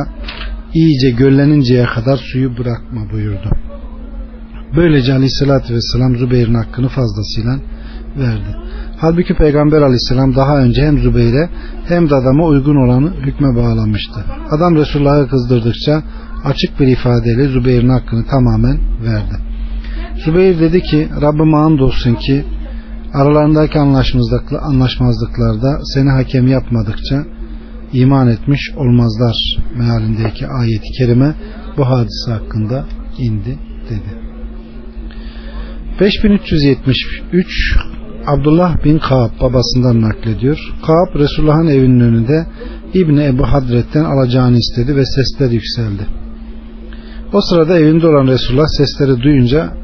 iyice 0.75 1.11
gölleninceye 1.11 1.85
kadar 1.85 2.17
suyu 2.17 2.59
bırakma 2.59 3.11
buyurdu. 3.12 3.50
Böylece 4.76 5.12
aleyhissalatü 5.12 5.75
vesselam 5.75 6.17
Zübeyir'in 6.17 6.55
hakkını 6.55 6.88
fazlasıyla 6.88 7.59
verdi. 8.19 8.57
Halbuki 9.00 9.35
Peygamber 9.35 9.83
aleyhisselam 9.83 10.37
daha 10.37 10.59
önce 10.59 10.83
hem 10.83 10.99
Zübeyir'e 10.99 11.50
hem 11.88 12.11
de 12.11 12.14
adama 12.14 12.47
uygun 12.47 12.76
olanı 12.76 13.14
hükme 13.14 13.57
bağlamıştı. 13.57 14.25
Adam 14.50 14.76
Resulullah'ı 14.76 15.28
kızdırdıkça 15.28 16.02
açık 16.45 16.80
bir 16.80 16.87
ifadeyle 16.87 17.49
Zübeyir'in 17.49 17.88
hakkını 17.88 18.26
tamamen 18.26 18.78
verdi. 19.02 19.37
Zübeyir 20.25 20.61
dedi 20.61 20.83
ki 20.83 21.09
Rabbime 21.23 21.57
andolsun 21.57 22.14
ki 22.14 22.45
aralarındaki 23.14 23.78
anlaşmazlıklarda 24.59 25.78
seni 25.95 26.11
hakem 26.11 26.47
yapmadıkça 26.47 27.25
iman 27.92 28.28
etmiş 28.28 28.71
olmazlar 28.76 29.37
mealindeki 29.76 30.47
ayeti 30.47 30.88
kerime 30.99 31.35
bu 31.76 31.88
hadise 31.88 32.33
hakkında 32.33 32.85
indi 33.19 33.59
dedi. 33.90 34.21
5373 36.00 38.00
Abdullah 38.27 38.85
bin 38.85 38.99
Kaab 38.99 39.31
babasından 39.41 40.00
naklediyor. 40.00 40.59
Kaab 40.87 41.21
Resulullah'ın 41.21 41.67
evinin 41.67 42.00
önünde 42.00 42.47
İbni 42.95 43.25
Ebu 43.25 43.43
Hadret'ten 43.43 44.05
alacağını 44.05 44.59
istedi 44.59 44.97
ve 44.97 45.05
sesler 45.05 45.50
yükseldi. 45.50 46.07
O 47.33 47.41
sırada 47.41 47.79
evinde 47.79 48.07
olan 48.07 48.27
Resulullah 48.27 48.67
sesleri 48.67 49.23
duyunca 49.23 49.75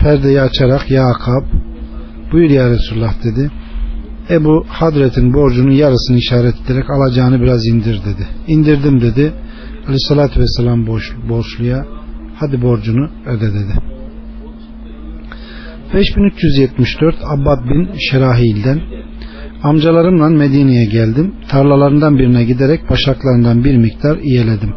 perdeyi 0.00 0.40
açarak 0.40 0.90
Ya 0.90 1.12
Kaab 1.12 1.44
buyur 2.32 2.50
ya 2.50 2.70
Resulullah 2.70 3.24
dedi. 3.24 3.50
Ebu 4.30 4.64
Hadret'in 4.68 5.34
borcunun 5.34 5.70
yarısını 5.70 6.16
işaret 6.16 6.54
ederek 6.64 6.90
alacağını 6.90 7.40
biraz 7.40 7.66
indir 7.66 8.00
dedi. 8.04 8.26
İndirdim 8.46 9.00
dedi. 9.00 9.32
Aleyhissalatü 9.84 10.40
vesselam 10.40 10.86
borç, 10.86 11.02
borçluya 11.28 11.86
hadi 12.34 12.62
borcunu 12.62 13.10
öde 13.26 13.54
dedi. 13.54 13.97
5374 15.94 17.16
Abbad 17.24 17.70
bin 17.70 17.88
Şerahil'den 18.10 18.80
amcalarımla 19.62 20.28
Medine'ye 20.28 20.84
geldim. 20.84 21.34
Tarlalarından 21.48 22.18
birine 22.18 22.44
giderek 22.44 22.90
başaklarından 22.90 23.64
bir 23.64 23.76
miktar 23.76 24.18
iyeledim. 24.18 24.74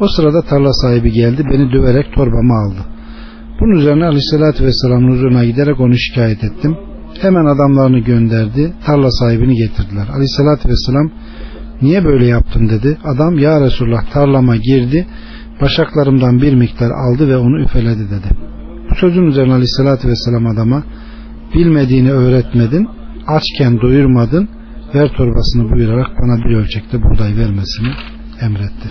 O 0.00 0.08
sırada 0.08 0.42
tarla 0.42 0.72
sahibi 0.72 1.12
geldi 1.12 1.42
beni 1.52 1.72
döverek 1.72 2.12
torbamı 2.14 2.52
aldı. 2.54 2.80
Bunun 3.60 3.78
üzerine 3.78 4.04
aleyhissalatü 4.04 4.64
vesselamın 4.64 5.12
huzuruna 5.12 5.44
giderek 5.44 5.80
onu 5.80 5.94
şikayet 5.98 6.44
ettim. 6.44 6.76
Hemen 7.20 7.44
adamlarını 7.44 7.98
gönderdi. 7.98 8.72
Tarla 8.86 9.10
sahibini 9.10 9.54
getirdiler. 9.54 10.08
Aleyhissalatü 10.14 10.68
vesselam 10.68 11.10
niye 11.82 12.04
böyle 12.04 12.26
yaptın 12.26 12.68
dedi. 12.68 12.98
Adam 13.04 13.38
ya 13.38 13.60
Resulullah 13.60 14.10
tarlama 14.12 14.56
girdi. 14.56 15.06
Başaklarımdan 15.60 16.42
bir 16.42 16.54
miktar 16.54 16.90
aldı 16.90 17.28
ve 17.28 17.36
onu 17.36 17.60
üfeledi 17.60 18.10
dedi. 18.10 18.55
Sözün 19.00 19.26
üzerine 19.26 19.52
aleyhissalatü 19.52 20.08
vesselam 20.08 20.46
adama 20.46 20.84
bilmediğini 21.54 22.12
öğretmedin, 22.12 22.88
açken 23.26 23.80
doyurmadın, 23.80 24.48
ver 24.94 25.08
torbasını 25.08 25.70
buyurarak 25.70 26.10
bana 26.22 26.44
bir 26.44 26.54
ölçekte 26.54 27.02
buğday 27.02 27.36
vermesini 27.36 27.88
emretti. 28.40 28.88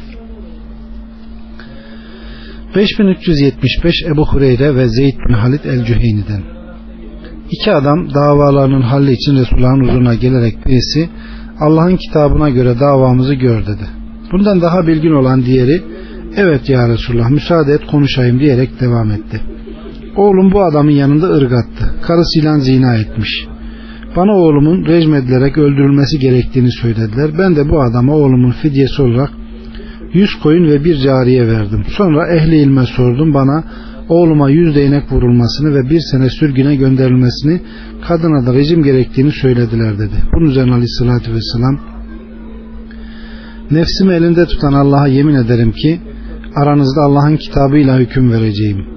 5375 2.76 3.96
Ebu 4.08 4.26
Hureyre 4.28 4.76
ve 4.76 4.88
Zeyd 4.88 5.16
bin 5.30 5.34
Halid 5.34 5.64
el-Cüheyni'den 5.64 6.42
İki 7.52 7.72
adam 7.72 8.14
davalarının 8.14 8.82
halli 8.82 9.12
için 9.12 9.36
Resulullah'ın 9.36 9.84
huzuruna 9.84 10.16
gelerek 10.16 10.66
birisi 10.66 11.10
Allah'ın 11.60 11.98
kitabına 11.98 12.50
göre 12.50 12.80
davamızı 12.80 13.34
gör 13.34 13.62
dedi. 13.66 13.88
Bundan 14.32 14.62
daha 14.62 14.88
bilgin 14.88 15.12
olan 15.12 15.46
diğeri 15.46 15.84
evet 16.38 16.70
ya 16.70 16.90
Resulullah 16.90 17.30
müsaade 17.30 17.74
et 17.74 17.86
konuşayım 17.86 18.40
diyerek 18.40 18.82
devam 18.82 19.12
etti. 19.12 19.42
Oğlum 20.16 20.52
bu 20.52 20.64
adamın 20.64 20.92
yanında 20.92 21.28
ırgattı. 21.28 21.94
Karısıyla 22.02 22.60
zina 22.60 22.96
etmiş. 22.96 23.48
Bana 24.16 24.32
oğlumun 24.32 24.86
rejim 24.86 25.14
edilerek 25.14 25.58
öldürülmesi 25.58 26.20
gerektiğini 26.20 26.72
söylediler. 26.72 27.32
Ben 27.40 27.56
de 27.56 27.70
bu 27.70 27.82
adama 27.82 28.14
oğlumun 28.14 28.52
fidyesi 28.52 29.02
olarak 29.02 29.30
yüz 30.14 30.36
koyun 30.44 30.70
ve 30.70 30.84
bir 30.84 30.96
cariye 30.96 31.48
verdim. 31.48 31.84
Sonra 31.88 32.36
ehli 32.36 32.56
ilme 32.56 32.86
sordum 32.86 33.34
bana 33.34 33.64
oğluma 34.10 34.50
yüz 34.50 34.76
değnek 34.76 35.12
vurulmasını 35.12 35.76
ve 35.76 35.90
bir 35.90 36.00
sene 36.12 36.30
sürgüne 36.30 36.76
gönderilmesini 36.76 37.62
kadına 38.08 38.46
da 38.46 38.54
rejim 38.54 38.84
gerektiğini 38.84 39.32
söylediler 39.32 39.98
dedi. 39.98 40.16
Bunun 40.34 40.50
üzerine 40.50 40.72
aleyhissalatü 40.72 41.34
vesselam 41.34 41.80
nefsimi 43.72 44.14
elinde 44.14 44.46
tutan 44.46 44.74
Allah'a 44.74 45.08
yemin 45.08 45.36
ederim 45.36 45.72
ki 45.72 46.00
aranızda 46.56 47.02
Allah'ın 47.02 47.38
kitabıyla 47.38 48.00
hüküm 48.00 48.32
vereceğim. 48.32 48.95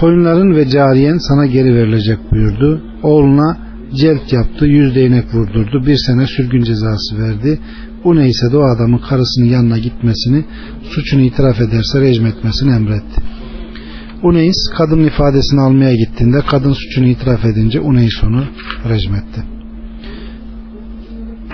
Koyunların 0.00 0.56
ve 0.56 0.68
cariyen 0.68 1.18
sana 1.18 1.46
geri 1.46 1.74
verilecek 1.74 2.18
buyurdu. 2.32 2.82
Oğluna 3.02 3.58
celt 3.94 4.32
yaptı, 4.32 4.66
yüz 4.66 4.94
değnek 4.94 5.34
vurdurdu, 5.34 5.86
bir 5.86 5.96
sene 6.06 6.26
sürgün 6.26 6.62
cezası 6.62 7.18
verdi. 7.18 7.58
Bu 8.04 8.16
neyse 8.16 8.52
de 8.52 8.56
o 8.56 8.62
adamın 8.62 8.98
karısının 8.98 9.46
yanına 9.46 9.78
gitmesini, 9.78 10.44
suçunu 10.82 11.20
itiraf 11.20 11.60
ederse 11.60 12.00
rejim 12.00 12.26
etmesini 12.26 12.70
emretti. 12.70 13.20
Uneys 14.22 14.56
kadının 14.78 15.06
ifadesini 15.06 15.60
almaya 15.60 15.94
gittiğinde 15.94 16.40
kadın 16.50 16.72
suçunu 16.72 17.06
itiraf 17.06 17.44
edince 17.44 17.80
Uneys 17.80 18.24
onu 18.24 18.44
rejim 18.88 19.14
etti. 19.14 19.42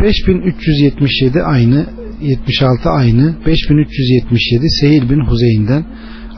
5377 0.00 1.42
aynı 1.42 1.86
76 2.20 2.88
aynı 2.90 3.36
5377 3.46 4.70
Sehil 4.80 5.10
bin 5.10 5.20
Huzeyn'den 5.20 5.84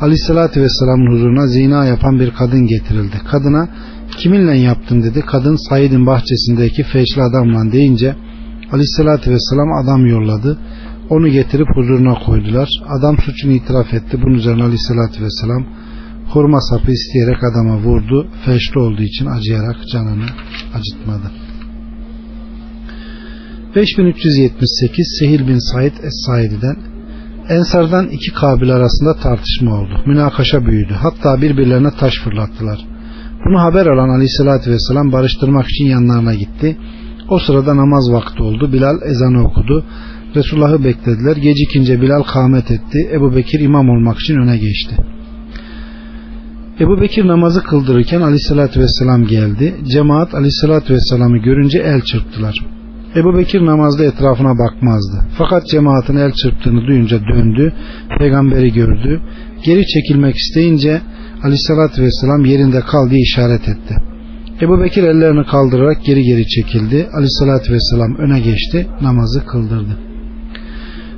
Aleyhisselatü 0.01 0.61
Vesselam'ın 0.61 1.13
huzuruna 1.13 1.47
zina 1.47 1.87
yapan 1.87 2.21
bir 2.21 2.31
kadın 2.31 2.67
getirildi. 2.67 3.17
Kadına 3.31 3.69
kiminle 4.17 4.59
yaptın 4.59 5.03
dedi. 5.03 5.21
Kadın 5.27 5.69
Said'in 5.69 6.07
bahçesindeki 6.07 6.83
feşli 6.83 7.23
adamla 7.23 7.73
deyince 7.73 8.17
Aleyhisselatü 8.73 9.31
Vesselam 9.31 9.73
adam 9.83 10.07
yolladı. 10.07 10.59
Onu 11.11 11.29
getirip 11.29 11.69
huzuruna 11.75 12.15
koydular. 12.15 12.69
Adam 12.89 13.17
suçunu 13.19 13.53
itiraf 13.53 13.95
etti. 13.95 14.19
Bunun 14.23 14.35
üzerine 14.35 14.63
Aleyhisselatü 14.63 15.25
Vesselam 15.25 15.67
hurma 16.33 16.61
sapı 16.61 16.93
isteyerek 16.93 17.45
adama 17.45 17.77
vurdu. 17.79 18.29
Feşli 18.45 18.79
olduğu 18.81 19.03
için 19.03 19.27
acıyarak 19.27 19.77
canını 19.93 20.27
acıtmadı. 20.75 21.31
5378 23.77 25.17
Sehil 25.19 25.49
bin 25.49 25.73
Said 25.73 25.93
Es-Saidi'den 25.93 26.90
Ensardan 27.51 28.09
iki 28.09 28.33
kabil 28.33 28.71
arasında 28.77 29.15
tartışma 29.15 29.75
oldu. 29.81 30.03
Münakaşa 30.07 30.67
büyüdü. 30.67 30.95
Hatta 31.03 31.43
birbirlerine 31.43 31.91
taş 32.01 32.15
fırlattılar. 32.25 32.79
Bunu 33.45 33.61
haber 33.61 33.87
alan 33.87 34.09
Aleyhisselatü 34.09 34.71
Vesselam 34.71 35.13
barıştırmak 35.13 35.67
için 35.69 35.85
yanlarına 35.85 36.35
gitti. 36.35 36.77
O 37.29 37.39
sırada 37.39 37.77
namaz 37.77 38.13
vakti 38.13 38.43
oldu. 38.43 38.73
Bilal 38.73 39.03
ezanı 39.03 39.45
okudu. 39.45 39.85
Resulullah'ı 40.37 40.85
beklediler. 40.85 41.37
Gecikince 41.37 42.01
Bilal 42.01 42.23
kâmet 42.23 42.71
etti. 42.71 43.11
Ebu 43.13 43.37
Bekir 43.37 43.61
imam 43.61 43.89
olmak 43.89 44.21
için 44.21 44.37
öne 44.37 44.57
geçti. 44.59 44.97
Ebu 46.81 47.01
Bekir 47.01 47.27
namazı 47.27 47.63
kıldırırken 47.63 48.21
Aleyhisselatü 48.21 48.81
Vesselam 48.81 49.27
geldi. 49.27 49.75
Cemaat 49.93 50.35
Aleyhisselatü 50.35 50.95
Vesselam'ı 50.95 51.39
görünce 51.39 51.79
el 51.79 52.01
çırptılar. 52.01 52.80
Ebu 53.17 53.39
Bekir 53.39 53.67
namazda 53.67 54.05
etrafına 54.05 54.59
bakmazdı. 54.59 55.25
Fakat 55.39 55.67
cemaatin 55.67 56.17
el 56.17 56.33
çırptığını 56.33 56.87
duyunca 56.87 57.21
döndü. 57.21 57.73
Peygamberi 58.19 58.73
gördü. 58.73 59.21
Geri 59.65 59.87
çekilmek 59.87 60.37
isteyince 60.37 61.01
aleyhissalatü 61.43 62.03
vesselam 62.03 62.45
yerinde 62.45 62.81
kal 62.81 63.11
diye 63.11 63.21
işaret 63.21 63.69
etti. 63.69 63.97
Ebu 64.63 64.81
Bekir 64.81 65.03
ellerini 65.03 65.47
kaldırarak 65.47 66.05
geri 66.05 66.23
geri 66.23 66.47
çekildi. 66.47 67.09
Aleyhissalatü 67.13 67.73
vesselam 67.73 68.15
öne 68.19 68.41
geçti. 68.41 68.87
Namazı 69.01 69.47
kıldırdı. 69.47 69.99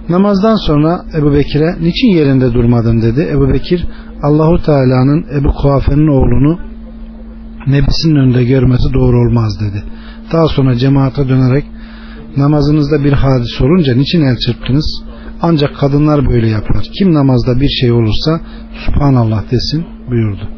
Namazdan 0.08 0.56
sonra 0.56 1.04
Ebu 1.18 1.32
Bekir'e 1.32 1.74
niçin 1.80 2.16
yerinde 2.16 2.54
durmadın 2.54 3.02
dedi. 3.02 3.28
Ebu 3.32 3.48
Bekir 3.48 3.86
Allahu 4.22 4.62
Teala'nın 4.62 5.24
Ebu 5.40 5.52
Kuafe'nin 5.52 6.08
oğlunu 6.08 6.58
nebisinin 7.66 8.16
önünde 8.16 8.44
görmesi 8.44 8.94
doğru 8.94 9.16
olmaz 9.16 9.60
dedi. 9.60 9.82
Daha 10.32 10.48
sonra 10.48 10.74
cemaate 10.74 11.28
dönerek 11.28 11.64
namazınızda 12.36 13.04
bir 13.04 13.12
hadis 13.12 13.60
olunca 13.60 13.94
niçin 13.94 14.22
el 14.22 14.36
çırptınız? 14.36 15.02
Ancak 15.42 15.76
kadınlar 15.76 16.28
böyle 16.28 16.48
yapar. 16.48 16.84
Kim 16.98 17.14
namazda 17.14 17.60
bir 17.60 17.68
şey 17.68 17.92
olursa 17.92 18.40
Subhanallah 18.86 19.50
desin 19.50 19.84
buyurdu. 20.10 20.48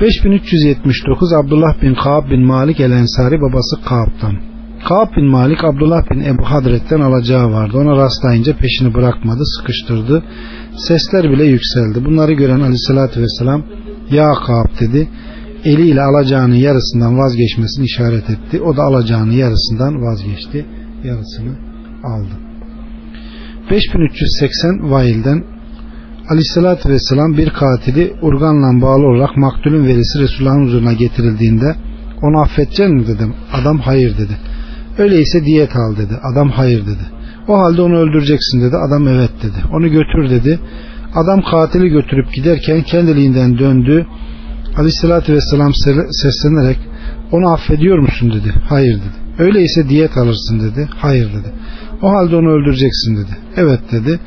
5379 0.00 1.32
Abdullah 1.32 1.82
bin 1.82 1.94
Kaab 1.94 2.30
bin 2.30 2.46
Malik 2.46 2.80
el 2.80 2.90
Ensari 2.90 3.40
babası 3.40 3.76
Kaab'dan. 3.84 4.36
Kaab 4.88 5.16
bin 5.16 5.24
Malik 5.24 5.64
Abdullah 5.64 6.10
bin 6.10 6.20
Ebu 6.20 6.42
Hadret'ten 6.42 7.00
alacağı 7.00 7.52
vardı. 7.52 7.78
Ona 7.78 7.96
rastlayınca 7.96 8.56
peşini 8.56 8.94
bırakmadı, 8.94 9.42
sıkıştırdı. 9.44 10.22
Sesler 10.76 11.30
bile 11.30 11.44
yükseldi. 11.44 12.04
Bunları 12.04 12.32
gören 12.32 12.60
aleyhissalatü 12.60 13.20
vesselam 13.22 13.62
ya 14.10 14.28
Kaab 14.46 14.80
dedi 14.80 15.08
eliyle 15.64 16.02
alacağının 16.02 16.54
yarısından 16.54 17.18
vazgeçmesini 17.18 17.84
işaret 17.84 18.30
etti. 18.30 18.60
O 18.60 18.76
da 18.76 18.82
alacağının 18.82 19.32
yarısından 19.32 20.02
vazgeçti. 20.02 20.66
Yarısını 21.04 21.50
aldı. 22.04 22.34
5380 23.70 24.90
Vail'den 24.90 25.44
Aleyhisselatü 26.30 26.88
Vesselam 26.88 27.36
bir 27.36 27.50
katili 27.50 28.14
urganla 28.22 28.82
bağlı 28.82 29.06
olarak 29.06 29.36
maktulün 29.36 29.86
velisi 29.86 30.18
Resulullah'ın 30.18 30.66
huzuruna 30.66 30.92
getirildiğinde 30.92 31.74
onu 32.22 32.40
affedecek 32.40 32.88
mi 32.88 33.06
dedim. 33.06 33.34
Adam 33.52 33.78
hayır 33.78 34.18
dedi. 34.18 34.36
Öyleyse 34.98 35.44
diyet 35.44 35.76
al 35.76 35.96
dedi. 35.96 36.14
Adam 36.32 36.50
hayır 36.50 36.82
dedi. 36.86 37.04
O 37.48 37.58
halde 37.58 37.82
onu 37.82 37.96
öldüreceksin 37.96 38.60
dedi. 38.60 38.76
Adam 38.76 39.08
evet 39.08 39.30
dedi. 39.42 39.58
Onu 39.72 39.88
götür 39.88 40.30
dedi. 40.30 40.58
Adam 41.14 41.42
katili 41.50 41.88
götürüp 41.88 42.32
giderken 42.32 42.82
kendiliğinden 42.82 43.58
döndü 43.58 44.06
Aleyhissalatü 44.76 45.32
vesselam 45.32 45.72
seslenerek 46.10 46.78
onu 47.32 47.52
affediyor 47.52 47.98
musun 47.98 48.32
dedi. 48.32 48.54
Hayır 48.68 48.94
dedi. 48.94 49.20
Öyleyse 49.38 49.88
diyet 49.88 50.16
alırsın 50.16 50.60
dedi. 50.60 50.88
Hayır 50.96 51.28
dedi. 51.32 51.52
O 52.02 52.10
halde 52.10 52.36
onu 52.36 52.50
öldüreceksin 52.50 53.16
dedi. 53.16 53.36
Evet 53.56 53.80
dedi. 53.92 54.20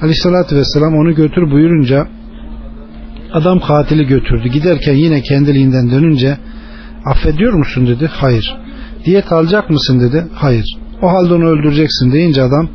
Aleyhissalatü 0.00 0.56
vesselam 0.56 0.94
onu 0.94 1.14
götür 1.14 1.50
buyurunca 1.50 2.06
adam 3.32 3.60
katili 3.60 4.06
götürdü. 4.06 4.48
Giderken 4.48 4.94
yine 4.94 5.22
kendiliğinden 5.22 5.90
dönünce 5.90 6.38
affediyor 7.04 7.52
musun 7.52 7.86
dedi. 7.86 8.06
Hayır. 8.12 8.56
Diyet 9.04 9.32
alacak 9.32 9.70
mısın 9.70 10.00
dedi. 10.00 10.24
Hayır. 10.34 10.78
O 11.02 11.08
halde 11.08 11.34
onu 11.34 11.44
öldüreceksin 11.44 12.12
deyince 12.12 12.42
adam 12.42 12.68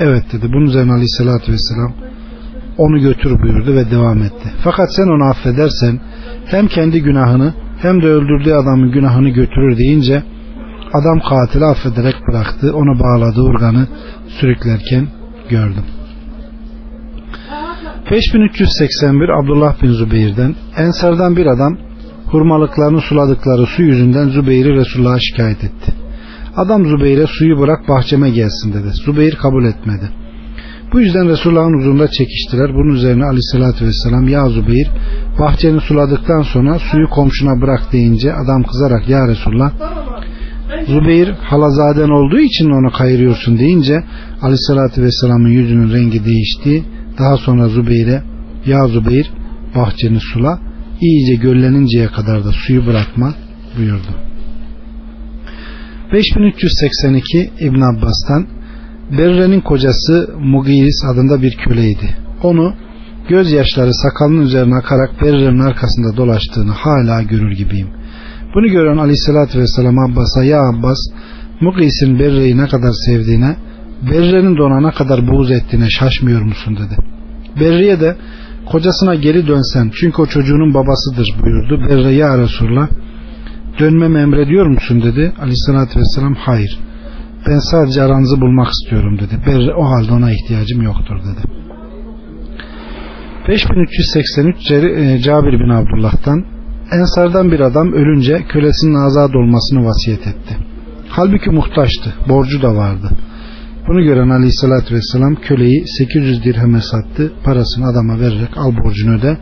evet 0.00 0.24
dedi. 0.32 0.46
Bunun 0.52 0.66
üzerine 0.66 0.92
aleyhissalatü 0.92 1.52
vesselam 1.52 1.92
onu 2.78 3.00
götür 3.00 3.42
buyurdu 3.42 3.74
ve 3.74 3.90
devam 3.90 4.22
etti. 4.22 4.48
Fakat 4.64 4.94
sen 4.94 5.06
onu 5.06 5.24
affedersen 5.24 6.00
hem 6.46 6.66
kendi 6.66 7.02
günahını 7.02 7.54
hem 7.78 8.02
de 8.02 8.06
öldürdüğü 8.06 8.52
adamın 8.52 8.92
günahını 8.92 9.28
götürür 9.28 9.78
deyince 9.78 10.22
adam 10.92 11.20
katili 11.20 11.64
affederek 11.64 12.14
bıraktı. 12.28 12.72
Onu 12.74 13.00
bağladığı 13.00 13.42
organı 13.42 13.86
sürüklerken 14.40 15.08
gördüm. 15.48 15.84
5381 18.10 19.28
Abdullah 19.28 19.82
bin 19.82 19.92
Zübeyir'den 19.92 20.54
Ensardan 20.76 21.36
bir 21.36 21.46
adam 21.46 21.78
hurmalıklarını 22.26 23.00
suladıkları 23.00 23.66
su 23.66 23.82
yüzünden 23.82 24.28
Zübeyir'i 24.28 24.74
Resulullah'a 24.74 25.18
şikayet 25.18 25.64
etti. 25.64 25.92
Adam 26.56 26.86
Zübeyir'e 26.86 27.26
suyu 27.26 27.58
bırak 27.58 27.88
bahçeme 27.88 28.30
gelsin 28.30 28.72
dedi. 28.72 28.88
Zübeyir 29.06 29.34
kabul 29.34 29.64
etmedi. 29.64 30.10
Bu 30.92 31.00
yüzden 31.00 31.28
Resulullah'ın 31.28 31.78
huzurunda 31.78 32.08
çekiştiler. 32.08 32.74
Bunun 32.74 32.94
üzerine 32.94 33.24
aleyhissalatü 33.24 33.86
vesselam 33.86 34.28
ya 34.28 34.48
Zübeyir 34.48 34.90
bahçeni 35.38 35.80
suladıktan 35.80 36.42
sonra 36.42 36.78
suyu 36.78 37.08
komşuna 37.08 37.60
bırak 37.62 37.92
deyince 37.92 38.32
adam 38.34 38.62
kızarak 38.62 39.08
ya 39.08 39.28
Resulullah 39.28 39.72
Zübeyir 40.86 41.28
halazaden 41.28 42.08
olduğu 42.08 42.38
için 42.38 42.70
onu 42.70 42.92
kayırıyorsun 42.92 43.58
deyince 43.58 44.04
aleyhissalatü 44.42 45.02
vesselamın 45.02 45.48
yüzünün 45.48 45.92
rengi 45.92 46.24
değişti. 46.24 46.84
Daha 47.18 47.36
sonra 47.36 47.68
Zübeyir'e 47.68 48.22
ya 48.66 48.88
Zübeyir 48.88 49.30
bahçeni 49.76 50.20
sula 50.20 50.58
iyice 51.00 51.34
gölleninceye 51.34 52.06
kadar 52.06 52.44
da 52.44 52.52
suyu 52.52 52.86
bırakma 52.86 53.34
buyurdu. 53.78 54.26
5382 56.12 57.50
İbn 57.60 57.80
Abbas'tan 57.80 58.55
Berre'nin 59.10 59.60
kocası 59.60 60.30
Mugiris 60.40 61.04
adında 61.12 61.42
bir 61.42 61.56
köleydi. 61.56 62.16
Onu 62.42 62.74
gözyaşları 63.28 63.94
sakalının 63.94 64.42
üzerine 64.42 64.74
akarak 64.74 65.22
Berre'nin 65.22 65.60
arkasında 65.60 66.16
dolaştığını 66.16 66.72
hala 66.72 67.22
görür 67.22 67.52
gibiyim. 67.52 67.88
Bunu 68.54 68.66
gören 68.66 68.96
aleyhissalatü 68.96 69.58
vesselam 69.58 69.98
Abbas'a 69.98 70.44
ya 70.44 70.58
Abbas 70.60 70.98
Mugis'in 71.60 72.18
Berre'yi 72.18 72.58
ne 72.58 72.66
kadar 72.66 72.92
sevdiğine 73.06 73.56
Berre'nin 74.10 74.56
de 74.56 74.88
ne 74.88 74.90
kadar 74.90 75.28
buğz 75.28 75.50
ettiğine 75.50 75.90
şaşmıyor 75.90 76.42
musun 76.42 76.76
dedi. 76.76 76.96
Berre'ye 77.60 78.00
de 78.00 78.16
kocasına 78.66 79.14
geri 79.14 79.46
dönsen 79.46 79.90
çünkü 80.00 80.22
o 80.22 80.26
çocuğunun 80.26 80.74
babasıdır 80.74 81.28
buyurdu. 81.42 81.80
Berre 81.88 82.14
ya 82.14 82.38
Resulullah 82.38 82.88
dönmemi 83.78 84.18
emrediyor 84.18 84.66
musun 84.66 85.02
dedi. 85.02 85.32
Aleyhissalatü 85.40 86.00
vesselam 86.00 86.34
hayır 86.34 86.78
ben 87.48 87.58
sadece 87.58 88.02
aranızı 88.02 88.40
bulmak 88.40 88.68
istiyorum 88.68 89.18
dedi. 89.18 89.34
Berre 89.46 89.74
o 89.74 89.84
halde 89.84 90.12
ona 90.12 90.30
ihtiyacım 90.32 90.82
yoktur 90.82 91.16
dedi. 91.18 91.42
5383 93.48 94.70
e, 94.70 95.18
Cabir 95.22 95.52
bin 95.52 95.68
Abdullah'tan 95.68 96.56
Ensardan 96.92 97.52
bir 97.52 97.60
adam 97.60 97.92
ölünce 97.92 98.44
kölesinin 98.48 99.06
azad 99.06 99.34
olmasını 99.34 99.84
vasiyet 99.84 100.26
etti. 100.26 100.56
Halbuki 101.08 101.50
muhtaçtı, 101.50 102.14
borcu 102.28 102.62
da 102.62 102.76
vardı. 102.76 103.10
Bunu 103.88 104.02
gören 104.02 104.28
aleyhissalatü 104.28 104.94
vesselam 104.94 105.34
köleyi 105.34 105.84
800 105.98 106.44
dirheme 106.44 106.80
sattı, 106.80 107.32
parasını 107.44 107.86
adama 107.86 108.20
vererek 108.20 108.56
al 108.56 108.72
borcunu 108.84 109.18
öde 109.18 109.38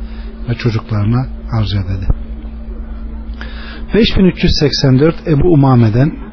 ve 0.49 0.55
çocuklarına 0.55 1.27
harca 1.51 1.79
dedi. 1.79 2.07
5384 3.95 5.15
Ebu 5.29 5.53
Umame'den 5.53 6.24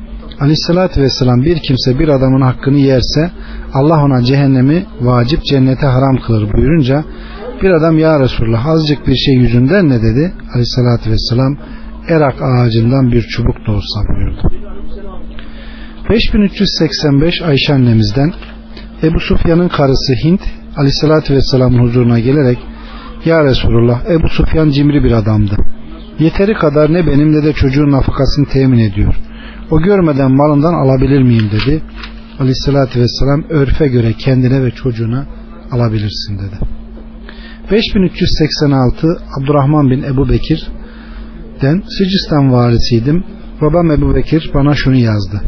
Aleyhissalatü 0.41 1.01
vesselam 1.01 1.41
bir 1.41 1.57
kimse 1.59 1.99
bir 1.99 2.07
adamın 2.07 2.41
hakkını 2.41 2.77
yerse 2.77 3.31
Allah 3.73 4.03
ona 4.03 4.23
cehennemi 4.23 4.85
vacip 5.01 5.43
cennete 5.43 5.87
haram 5.87 6.17
kılır 6.17 6.53
buyurunca 6.53 7.03
bir 7.61 7.69
adam 7.69 7.99
ya 7.99 8.19
Resulullah 8.19 8.65
azıcık 8.65 9.07
bir 9.07 9.15
şey 9.15 9.35
yüzünden 9.35 9.89
ne 9.89 10.01
dedi? 10.01 10.33
Aleyhissalatü 10.53 11.11
vesselam 11.11 11.57
erak 12.09 12.35
ağacından 12.41 13.11
bir 13.11 13.21
çubuk 13.21 13.55
da 13.55 13.71
buyurdu. 14.07 14.41
5385 16.09 17.41
Ayşe 17.41 17.73
annemizden 17.73 18.33
Ebu 19.03 19.19
Sufyan'ın 19.19 19.67
karısı 19.67 20.13
Hint 20.23 20.41
Aleyhissalatü 20.77 21.33
vesselamın 21.33 21.83
huzuruna 21.83 22.19
gelerek 22.19 22.59
Ya 23.25 23.43
Resulullah 23.43 24.05
Ebu 24.09 24.29
Sufyan 24.29 24.69
cimri 24.69 25.03
bir 25.03 25.11
adamdı. 25.11 25.57
Yeteri 26.19 26.53
kadar 26.53 26.93
ne 26.93 27.07
benim 27.07 27.31
ne 27.31 27.43
de 27.43 27.53
çocuğun 27.53 27.91
nafakasını 27.91 28.45
temin 28.45 28.79
ediyor. 28.79 29.15
O 29.71 29.81
görmeden 29.81 30.31
malından 30.31 30.73
alabilir 30.73 31.21
miyim 31.21 31.49
dedi. 31.51 31.81
Aleyhissalatü 32.39 32.99
vesselam 32.99 33.43
örfe 33.49 33.87
göre 33.87 34.13
kendine 34.13 34.63
ve 34.63 34.71
çocuğuna 34.71 35.27
alabilirsin 35.71 36.39
dedi. 36.39 36.59
5386 37.71 39.07
Abdurrahman 39.39 39.89
bin 39.89 40.03
Ebu 40.03 40.29
Bekir 40.29 40.67
den 41.61 41.83
Sicistan 41.97 42.51
varisiydim. 42.51 43.23
Babam 43.61 43.91
Ebu 43.91 44.15
Bekir 44.15 44.51
bana 44.53 44.75
şunu 44.75 44.95
yazdı. 44.95 45.41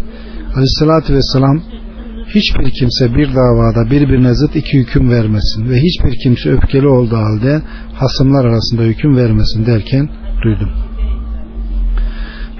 Aleyhissalatü 0.53 1.13
vesselam 1.13 1.61
hiçbir 2.35 2.71
kimse 2.79 3.15
bir 3.15 3.27
davada 3.35 3.91
birbirine 3.91 4.33
zıt 4.33 4.55
iki 4.55 4.77
hüküm 4.79 5.09
vermesin 5.09 5.69
ve 5.69 5.75
hiçbir 5.75 6.15
kimse 6.23 6.49
öfkeli 6.49 6.87
olduğu 6.87 7.17
halde 7.17 7.61
hasımlar 7.93 8.45
arasında 8.45 8.81
hüküm 8.81 9.15
vermesin 9.17 9.65
derken 9.65 10.09
duydum. 10.43 10.69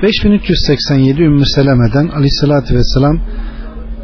5387 0.04 1.22
Ümmü 1.22 1.46
Seleme'den 1.46 2.08
aleyhissalatü 2.08 2.76
vesselam 2.76 3.20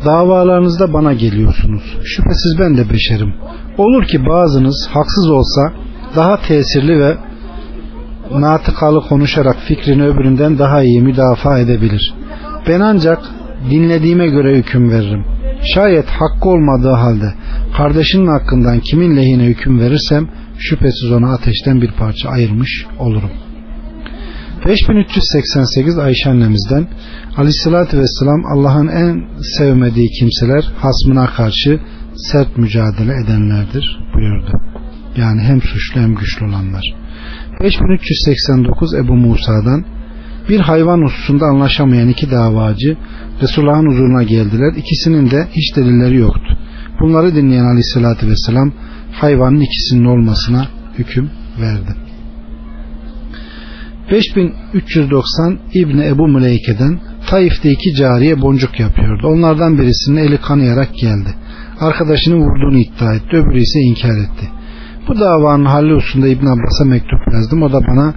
davalarınızda 0.05 0.93
bana 0.93 1.13
geliyorsunuz. 1.13 1.97
Şüphesiz 2.03 2.55
ben 2.59 2.77
de 2.77 2.89
beşerim. 2.89 3.33
Olur 3.77 4.03
ki 4.03 4.25
bazınız 4.25 4.89
haksız 4.93 5.29
olsa 5.29 5.73
daha 6.15 6.41
tesirli 6.41 6.99
ve 6.99 7.17
natıkalı 8.31 9.01
konuşarak 9.01 9.57
fikrini 9.67 10.03
öbüründen 10.03 10.59
daha 10.59 10.83
iyi 10.83 11.01
müdafaa 11.01 11.59
edebilir. 11.59 12.13
Ben 12.67 12.79
ancak 12.79 13.19
dinlediğime 13.69 14.27
göre 14.27 14.57
hüküm 14.57 14.91
veririm. 14.91 15.25
Şayet 15.73 16.05
hakkı 16.05 16.49
olmadığı 16.49 16.93
halde 16.93 17.33
kardeşinin 17.77 18.27
hakkından 18.27 18.79
kimin 18.79 19.17
lehine 19.17 19.45
hüküm 19.45 19.79
verirsem 19.79 20.29
şüphesiz 20.59 21.11
ona 21.11 21.33
ateşten 21.33 21.81
bir 21.81 21.91
parça 21.91 22.29
ayırmış 22.29 22.85
olurum.'' 22.99 23.48
5388 24.69 25.97
Ayşe 25.97 26.29
annemizden 26.29 26.87
Aleyhisselatü 27.37 27.99
Vesselam 27.99 28.45
Allah'ın 28.45 28.87
en 28.87 29.27
sevmediği 29.57 30.09
kimseler 30.19 30.63
hasmına 30.77 31.25
karşı 31.25 31.79
sert 32.15 32.57
mücadele 32.57 33.13
edenlerdir 33.23 33.99
buyurdu. 34.13 34.61
Yani 35.17 35.41
hem 35.41 35.61
suçlu 35.61 36.01
hem 36.01 36.15
güçlü 36.15 36.45
olanlar. 36.45 36.83
5389 37.61 38.93
Ebu 38.93 39.15
Musa'dan 39.15 39.85
bir 40.49 40.59
hayvan 40.59 41.01
hususunda 41.01 41.45
anlaşamayan 41.45 42.09
iki 42.09 42.31
davacı 42.31 42.97
Resulullah'ın 43.41 43.91
huzuruna 43.91 44.23
geldiler. 44.23 44.73
İkisinin 44.77 45.31
de 45.31 45.47
hiç 45.51 45.75
delilleri 45.75 46.17
yoktu. 46.17 46.57
Bunları 47.01 47.35
dinleyen 47.35 47.65
Aleyhisselatü 47.65 48.27
Vesselam 48.27 48.71
hayvanın 49.11 49.59
ikisinin 49.59 50.05
olmasına 50.05 50.67
hüküm 50.97 51.29
verdi. 51.61 52.08
5390 54.11 55.59
İbni 55.73 56.05
Ebu 56.05 56.27
Müleyke'den 56.27 56.99
Taif'te 57.29 57.71
iki 57.71 57.95
cariye 57.95 58.41
boncuk 58.41 58.79
yapıyordu. 58.79 59.27
Onlardan 59.27 59.77
birisinin 59.77 60.17
eli 60.17 60.37
kanayarak 60.37 60.95
geldi. 60.95 61.29
Arkadaşını 61.79 62.35
vurduğunu 62.35 62.77
iddia 62.77 63.15
etti. 63.15 63.37
Öbürü 63.37 63.61
ise 63.61 63.79
inkar 63.79 64.17
etti. 64.17 64.49
Bu 65.07 65.19
davanın 65.19 65.65
halli 65.65 65.93
hususunda 65.93 66.27
İbn 66.27 66.45
Abbas'a 66.45 66.85
mektup 66.85 67.33
yazdım. 67.33 67.63
O 67.63 67.71
da 67.73 67.81
bana 67.87 68.13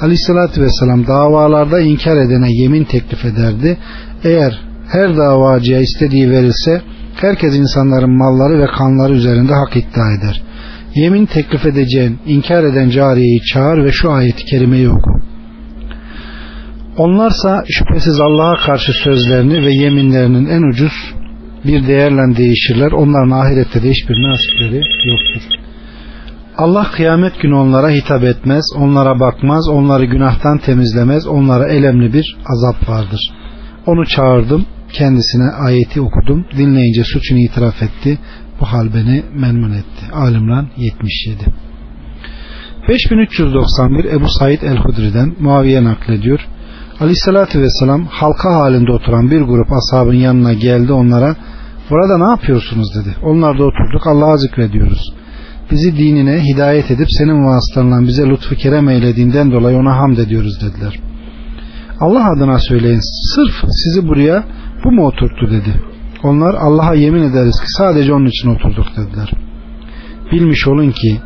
Aleyhisselatü 0.00 0.62
Vesselam 0.62 1.06
davalarda 1.06 1.80
inkar 1.80 2.16
edene 2.16 2.52
yemin 2.52 2.84
teklif 2.84 3.24
ederdi. 3.24 3.78
Eğer 4.24 4.60
her 4.88 5.16
davacıya 5.16 5.80
istediği 5.80 6.30
verilse 6.30 6.82
herkes 7.20 7.56
insanların 7.56 8.18
malları 8.18 8.62
ve 8.62 8.66
kanları 8.66 9.12
üzerinde 9.12 9.54
hak 9.54 9.76
iddia 9.76 10.14
eder. 10.18 10.42
Yemin 10.94 11.26
teklif 11.26 11.66
edeceğin, 11.66 12.18
inkar 12.26 12.64
eden 12.64 12.90
cariyeyi 12.90 13.40
çağır 13.52 13.84
ve 13.84 13.92
şu 13.92 14.10
ayeti 14.10 14.44
kerimeyi 14.44 14.88
oku. 14.88 15.31
Onlarsa 16.96 17.64
şüphesiz 17.68 18.20
Allah'a 18.20 18.56
karşı 18.56 18.92
sözlerini 18.92 19.64
ve 19.64 19.72
yeminlerinin 19.72 20.46
en 20.46 20.62
ucuz 20.62 20.92
bir 21.64 21.86
değerle 21.86 22.36
değişirler. 22.36 22.92
Onların 22.92 23.30
ahirette 23.30 23.82
de 23.82 23.90
hiçbir 23.90 24.22
nasipleri 24.22 24.82
yoktur. 25.10 25.62
Allah 26.56 26.90
kıyamet 26.92 27.40
günü 27.40 27.54
onlara 27.54 27.90
hitap 27.90 28.24
etmez, 28.24 28.64
onlara 28.76 29.20
bakmaz, 29.20 29.68
onları 29.68 30.04
günahtan 30.04 30.58
temizlemez, 30.58 31.26
onlara 31.26 31.68
elemli 31.68 32.12
bir 32.12 32.36
azap 32.46 32.88
vardır. 32.88 33.20
Onu 33.86 34.06
çağırdım, 34.06 34.66
kendisine 34.92 35.50
ayeti 35.66 36.00
okudum, 36.00 36.46
dinleyince 36.56 37.04
suçunu 37.04 37.38
itiraf 37.38 37.82
etti, 37.82 38.18
bu 38.60 38.64
hal 38.64 38.94
beni 38.94 39.22
memnun 39.34 39.72
etti. 39.72 40.12
Alimran 40.12 40.68
77 40.76 41.38
5391 42.88 44.04
Ebu 44.04 44.28
Said 44.28 44.62
el-Hudri'den 44.62 45.34
Muaviye 45.40 45.84
naklediyor. 45.84 46.40
Aleyhissalatü 47.02 47.60
vesselam 47.60 48.06
halka 48.06 48.54
halinde 48.54 48.92
oturan 48.92 49.30
bir 49.30 49.40
grup 49.40 49.66
ashabın 49.72 50.14
yanına 50.14 50.52
geldi 50.52 50.92
onlara 50.92 51.36
burada 51.90 52.18
ne 52.18 52.30
yapıyorsunuz 52.30 52.88
dedi. 52.94 53.16
Onlar 53.22 53.58
da 53.58 53.64
oturduk 53.64 54.06
Allah'a 54.06 54.36
zikrediyoruz. 54.36 55.14
Bizi 55.70 55.96
dinine 55.96 56.40
hidayet 56.40 56.90
edip 56.90 57.06
senin 57.18 57.46
vasıtanla 57.46 58.06
bize 58.06 58.26
lütfu 58.28 58.54
kerem 58.54 58.88
eylediğinden 58.88 59.52
dolayı 59.52 59.76
ona 59.76 59.96
hamd 59.96 60.18
ediyoruz 60.18 60.60
dediler. 60.60 61.00
Allah 62.00 62.30
adına 62.36 62.58
söyleyin 62.58 63.00
sırf 63.34 63.70
sizi 63.70 64.08
buraya 64.08 64.44
bu 64.84 64.92
mu 64.92 65.06
oturttu 65.06 65.50
dedi. 65.50 65.74
Onlar 66.22 66.54
Allah'a 66.54 66.94
yemin 66.94 67.22
ederiz 67.22 67.60
ki 67.60 67.66
sadece 67.78 68.12
onun 68.12 68.26
için 68.26 68.48
oturduk 68.48 68.86
dediler. 68.96 69.32
Bilmiş 70.32 70.68
olun 70.68 70.90
ki 70.90 71.20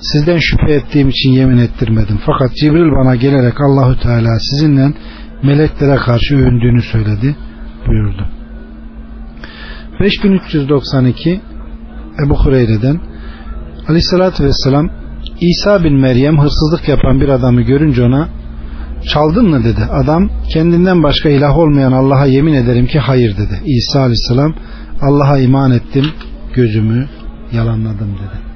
sizden 0.00 0.38
şüphe 0.38 0.72
ettiğim 0.72 1.08
için 1.08 1.30
yemin 1.30 1.58
ettirmedim. 1.58 2.18
Fakat 2.26 2.56
Cibril 2.56 2.92
bana 3.04 3.16
gelerek 3.16 3.60
Allahü 3.60 4.00
Teala 4.00 4.38
sizinle 4.38 4.92
meleklere 5.42 5.96
karşı 5.96 6.34
övündüğünü 6.34 6.82
söyledi 6.82 7.36
buyurdu. 7.86 8.28
5392 10.00 11.40
Ebu 12.26 12.44
Hureyre'den 12.44 13.00
Aleyhissalatü 13.88 14.44
Vesselam 14.44 14.90
İsa 15.40 15.84
bin 15.84 16.00
Meryem 16.00 16.38
hırsızlık 16.38 16.88
yapan 16.88 17.20
bir 17.20 17.28
adamı 17.28 17.62
görünce 17.62 18.02
ona 18.02 18.28
çaldın 19.12 19.48
mı 19.48 19.64
dedi. 19.64 19.84
Adam 19.90 20.30
kendinden 20.52 21.02
başka 21.02 21.28
ilah 21.28 21.58
olmayan 21.58 21.92
Allah'a 21.92 22.26
yemin 22.26 22.54
ederim 22.54 22.86
ki 22.86 22.98
hayır 22.98 23.36
dedi. 23.36 23.60
İsa 23.64 24.00
Aleyhisselam 24.00 24.54
Allah'a 25.02 25.38
iman 25.38 25.70
ettim 25.70 26.06
gözümü 26.54 27.08
yalanladım 27.52 28.08
dedi. 28.14 28.49